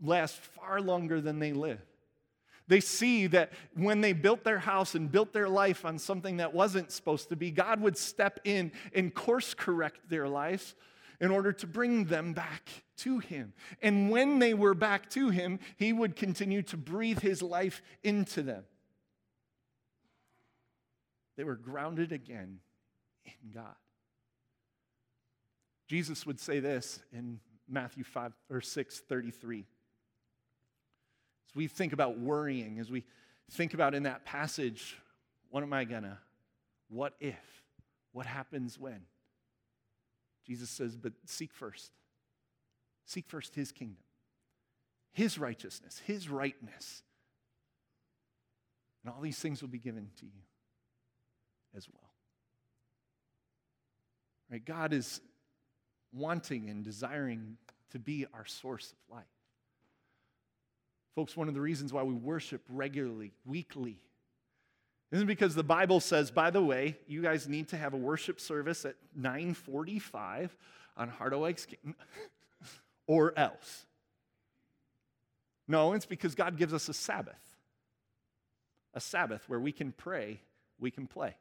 [0.00, 1.80] last far longer than they live.
[2.68, 6.54] They see that when they built their house and built their life on something that
[6.54, 10.74] wasn't supposed to be, God would step in and course correct their lives
[11.20, 13.54] in order to bring them back to Him.
[13.82, 18.42] And when they were back to Him, He would continue to breathe His life into
[18.42, 18.64] them.
[21.38, 22.58] They were grounded again
[23.24, 23.76] in God.
[25.86, 29.60] Jesus would say this in Matthew 5 or 6 33.
[29.60, 33.04] As we think about worrying, as we
[33.52, 34.98] think about in that passage,
[35.50, 36.18] what am I gonna?
[36.88, 37.62] What if?
[38.10, 39.02] What happens when?
[40.44, 41.92] Jesus says, but seek first.
[43.06, 44.02] Seek first his kingdom,
[45.12, 47.04] his righteousness, his rightness.
[49.04, 50.42] And all these things will be given to you
[51.76, 52.10] as well.
[54.50, 54.64] Right?
[54.64, 55.20] God is
[56.12, 57.56] wanting and desiring
[57.90, 59.24] to be our source of life.
[61.14, 64.00] Folks, one of the reasons why we worship regularly, weekly,
[65.10, 68.40] isn't because the Bible says, by the way, you guys need to have a worship
[68.40, 70.54] service at 945
[70.96, 71.66] on Harderwyk's,
[73.06, 73.86] or else.
[75.66, 77.34] No, it's because God gives us a Sabbath.
[78.94, 80.40] A Sabbath where we can pray,
[80.78, 81.36] we can play.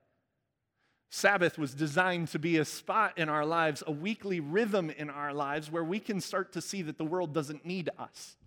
[1.10, 5.34] Sabbath was designed to be a spot in our lives, a weekly rhythm in our
[5.34, 8.38] lives where we can start to see that the world doesn't need us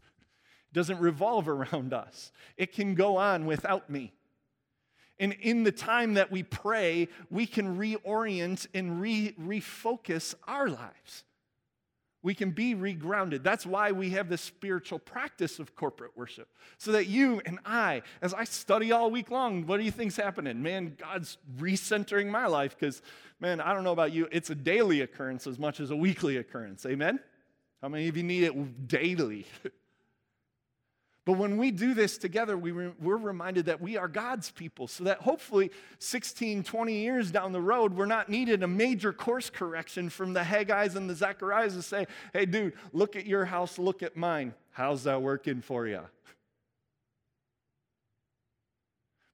[0.73, 2.33] doesn't revolve around us.
[2.57, 4.13] It can go on without me.
[5.19, 11.25] And in the time that we pray, we can reorient and re- refocus our lives.
[12.23, 13.43] We can be regrounded.
[13.43, 16.49] That's why we have this spiritual practice of corporate worship.
[16.77, 20.17] So that you and I, as I study all week long, what do you think's
[20.17, 20.63] happening?
[20.63, 23.01] Man, God's recentering my life because,
[23.41, 26.37] man, I don't know about you, it's a daily occurrence as much as a weekly
[26.37, 26.85] occurrence.
[26.85, 27.21] Amen?
[27.81, 29.47] How many of you need it daily?
[31.27, 34.89] But when we do this together, we re- we're reminded that we are God's people,
[34.89, 39.51] so that hopefully 16, 20 years down the road, we're not needed a major course
[39.51, 43.79] correction from the Haggai's and the Zechariahs to say, hey, dude, look at your house,
[43.79, 44.55] look at mine.
[44.71, 46.01] How's that working for you?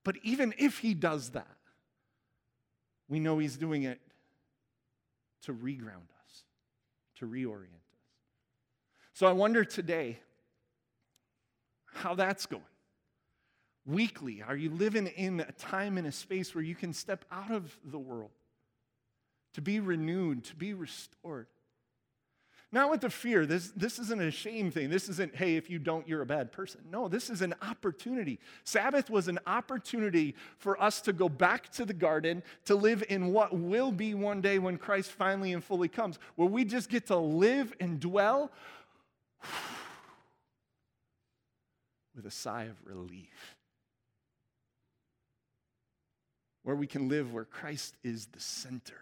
[0.02, 1.56] But even if he does that,
[3.08, 4.00] we know he's doing it
[5.42, 6.44] to reground us,
[7.18, 8.02] to reorient us.
[9.14, 10.18] So I wonder today,
[11.96, 12.62] how that's going.
[13.86, 17.52] Weekly, are you living in a time and a space where you can step out
[17.52, 18.30] of the world
[19.54, 21.46] to be renewed, to be restored?
[22.72, 23.46] Not with the fear.
[23.46, 24.90] This, this isn't a shame thing.
[24.90, 26.80] This isn't, hey, if you don't, you're a bad person.
[26.90, 28.40] No, this is an opportunity.
[28.64, 33.32] Sabbath was an opportunity for us to go back to the garden to live in
[33.32, 37.06] what will be one day when Christ finally and fully comes, where we just get
[37.06, 38.50] to live and dwell
[42.16, 43.56] with a sigh of relief.
[46.62, 48.98] Where we can live where Christ is the center,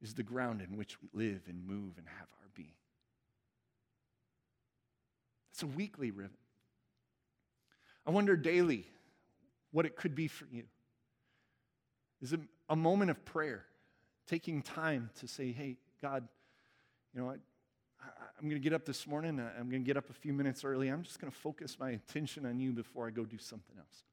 [0.00, 2.72] is the ground in which we live and move and have our being.
[5.52, 6.38] It's a weekly rhythm.
[8.06, 8.86] I wonder daily
[9.72, 10.64] what it could be for you.
[12.22, 13.64] Is it a moment of prayer,
[14.26, 16.26] taking time to say, hey, God,
[17.14, 17.34] you know?
[18.40, 19.38] I'm going to get up this morning.
[19.38, 20.88] Uh, I'm going to get up a few minutes early.
[20.88, 24.04] I'm just going to focus my attention on you before I go do something else.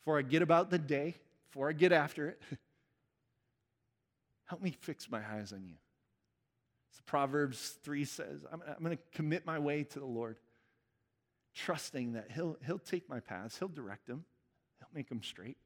[0.00, 1.14] Before I get about the day,
[1.48, 2.42] before I get after it,
[4.44, 5.76] help me fix my eyes on you.
[6.92, 10.36] As Proverbs 3 says, I'm, I'm going to commit my way to the Lord,
[11.54, 14.26] trusting that he'll, he'll take my paths, He'll direct them,
[14.78, 15.56] He'll make them straight.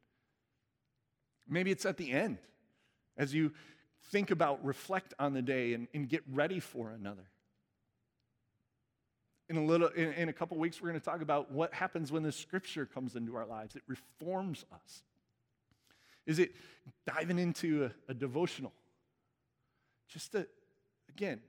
[1.48, 2.38] Maybe it's at the end
[3.16, 3.52] as you
[4.12, 7.24] think about, reflect on the day, and, and get ready for another
[9.48, 12.12] in a little in, in a couple weeks we're going to talk about what happens
[12.12, 13.76] when the scripture comes into our lives.
[13.76, 15.02] It reforms us.
[16.26, 16.52] Is it
[17.06, 18.72] diving into a, a devotional?
[20.08, 20.46] Just to
[21.08, 21.40] again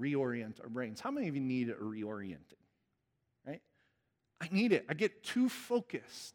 [0.00, 1.00] reorient our brains.
[1.00, 2.60] How many of you need a reorienting
[3.46, 3.62] right?
[4.40, 4.84] I need it.
[4.88, 6.34] I get too focused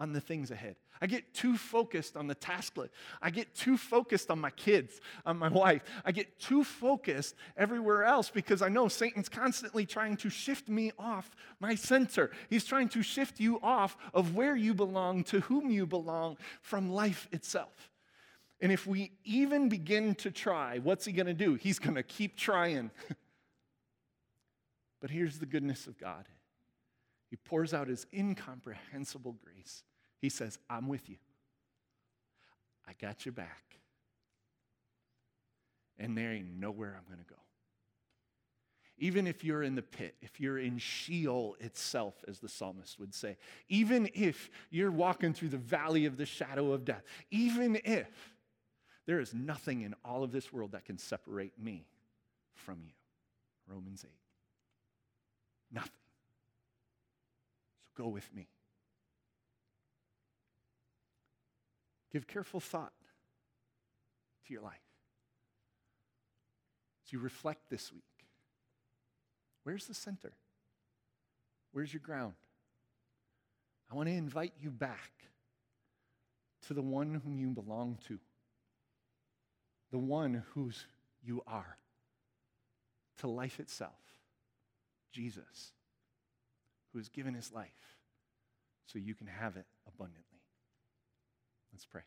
[0.00, 0.74] on the things ahead.
[1.02, 2.92] I get too focused on the task list.
[3.22, 5.82] I get too focused on my kids, on my wife.
[6.04, 10.90] I get too focused everywhere else because I know Satan's constantly trying to shift me
[10.98, 11.30] off
[11.60, 12.30] my center.
[12.48, 16.90] He's trying to shift you off of where you belong to whom you belong from
[16.90, 17.90] life itself.
[18.60, 21.54] And if we even begin to try, what's he going to do?
[21.54, 22.90] He's going to keep trying.
[25.00, 26.26] but here's the goodness of God
[27.30, 29.82] He pours out his incomprehensible grace.
[30.20, 31.16] He says, I'm with you,
[32.86, 33.64] I got your back.
[35.98, 37.38] And there ain't nowhere I'm going to go.
[38.96, 43.14] Even if you're in the pit, if you're in Sheol itself, as the psalmist would
[43.14, 43.36] say,
[43.68, 48.08] even if you're walking through the valley of the shadow of death, even if
[49.06, 51.86] there is nothing in all of this world that can separate me
[52.54, 52.92] from you.
[53.66, 54.10] Romans 8.
[55.72, 55.90] Nothing.
[57.96, 58.48] So go with me.
[62.12, 62.92] Give careful thought
[64.46, 64.74] to your life.
[67.06, 68.02] As you reflect this week,
[69.64, 70.32] where's the center?
[71.72, 72.34] Where's your ground?
[73.90, 75.10] I want to invite you back
[76.66, 78.18] to the one whom you belong to
[79.90, 80.86] the one whose
[81.22, 81.76] you are,
[83.18, 84.00] to life itself,
[85.12, 85.72] Jesus,
[86.92, 87.98] who has given his life
[88.86, 90.29] so you can have it abundantly.
[91.72, 92.02] Let's pray.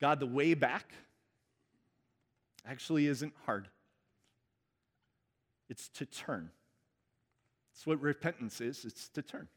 [0.00, 0.92] God, the way back
[2.66, 3.68] actually isn't hard.
[5.68, 6.50] It's to turn.
[7.72, 9.48] It's what repentance is it's to turn.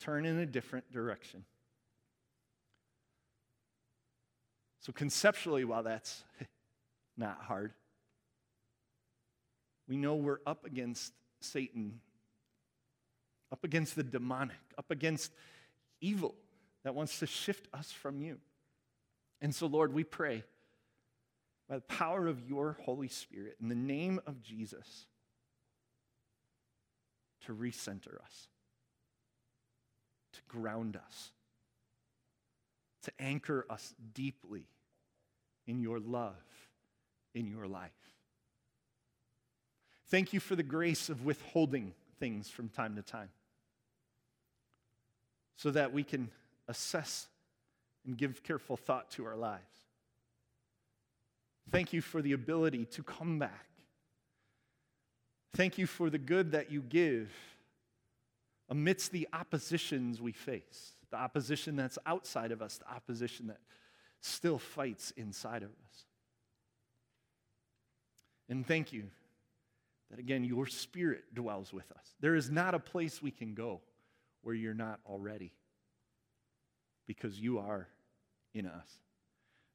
[0.00, 1.44] Turn in a different direction.
[4.80, 6.24] So, conceptually, while that's
[7.16, 7.72] not hard,
[9.88, 12.00] we know we're up against Satan,
[13.52, 15.32] up against the demonic, up against
[16.00, 16.34] evil
[16.84, 18.38] that wants to shift us from you.
[19.40, 20.44] And so, Lord, we pray
[21.68, 25.06] by the power of your Holy Spirit, in the name of Jesus,
[27.46, 28.48] to recenter us,
[30.32, 31.32] to ground us
[33.08, 34.66] to anchor us deeply
[35.66, 36.34] in your love,
[37.34, 37.90] in your life.
[40.08, 43.30] Thank you for the grace of withholding things from time to time
[45.58, 46.30] so that we can
[46.68, 47.28] assess
[48.06, 49.62] and give careful thought to our lives.
[51.70, 53.68] Thank you for the ability to come back.
[55.54, 57.30] Thank you for the good that you give
[58.70, 63.58] amidst the oppositions we face the opposition that's outside of us, the opposition that
[64.20, 66.04] still fights inside of us.
[68.48, 69.04] And thank you
[70.10, 72.14] that, again, your spirit dwells with us.
[72.20, 73.80] There is not a place we can go
[74.48, 75.52] where you're not already,
[77.06, 77.86] because you are
[78.54, 78.88] in us.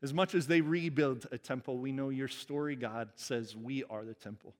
[0.01, 4.03] As much as they rebuild a temple, we know your story, God, says we are
[4.03, 4.55] the temple.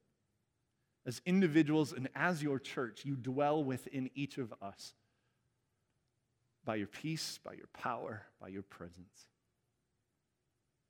[1.08, 4.94] As individuals and as your church, you dwell within each of us
[6.64, 9.26] by your peace, by your power, by your presence.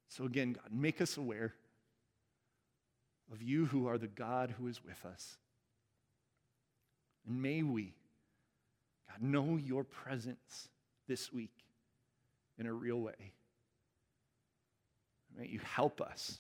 [0.09, 1.53] So again, God, make us aware
[3.32, 5.38] of you who are the God who is with us.
[7.26, 7.93] And may we,
[9.10, 10.70] God, know your presence
[11.08, 11.54] this week
[12.58, 13.34] in a real way.
[15.38, 16.39] May you help us,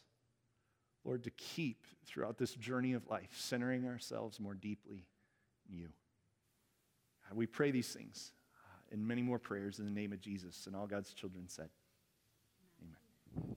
[1.03, 5.07] Lord, to keep throughout this journey of life, centering ourselves more deeply
[5.69, 5.89] in you.
[7.27, 10.67] God, we pray these things uh, and many more prayers in the name of Jesus.
[10.67, 11.69] And all God's children said,
[12.81, 13.55] Amen.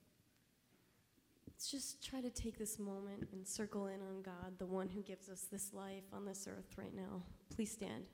[1.48, 5.02] Let's just try to take this moment and circle in on God, the one who
[5.02, 7.22] gives us this life on this earth right now.
[7.54, 8.04] Please stand.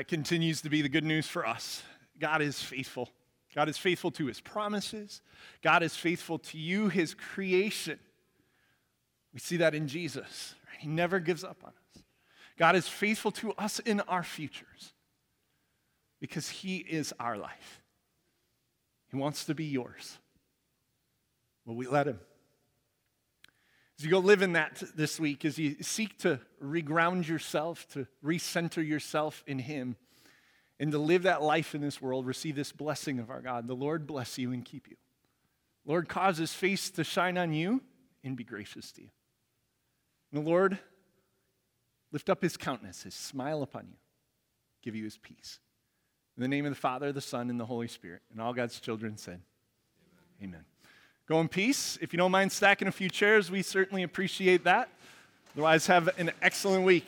[0.00, 1.82] That continues to be the good news for us.
[2.18, 3.10] God is faithful.
[3.54, 5.20] God is faithful to his promises.
[5.60, 7.98] God is faithful to you, his creation.
[9.34, 10.54] We see that in Jesus.
[10.66, 10.80] right?
[10.80, 12.02] He never gives up on us.
[12.56, 14.94] God is faithful to us in our futures
[16.18, 17.82] because he is our life.
[19.10, 20.16] He wants to be yours.
[21.66, 22.20] Will we let him?
[24.00, 28.06] As you go live in that this week, as you seek to reground yourself, to
[28.24, 29.94] recenter yourself in Him,
[30.78, 33.68] and to live that life in this world, receive this blessing of our God.
[33.68, 34.96] The Lord bless you and keep you.
[35.84, 37.82] Lord, cause His face to shine on you
[38.24, 39.10] and be gracious to you.
[40.32, 40.78] And the Lord
[42.10, 43.98] lift up His countenance, His smile upon you,
[44.82, 45.58] give you His peace.
[46.38, 48.22] In the name of the Father, the Son, and the Holy Spirit.
[48.32, 49.42] And all God's children said,
[50.40, 50.54] Amen.
[50.54, 50.64] Amen.
[51.30, 51.96] Go in peace.
[52.02, 54.88] If you don't mind stacking a few chairs, we certainly appreciate that.
[55.54, 57.06] Otherwise, have an excellent week.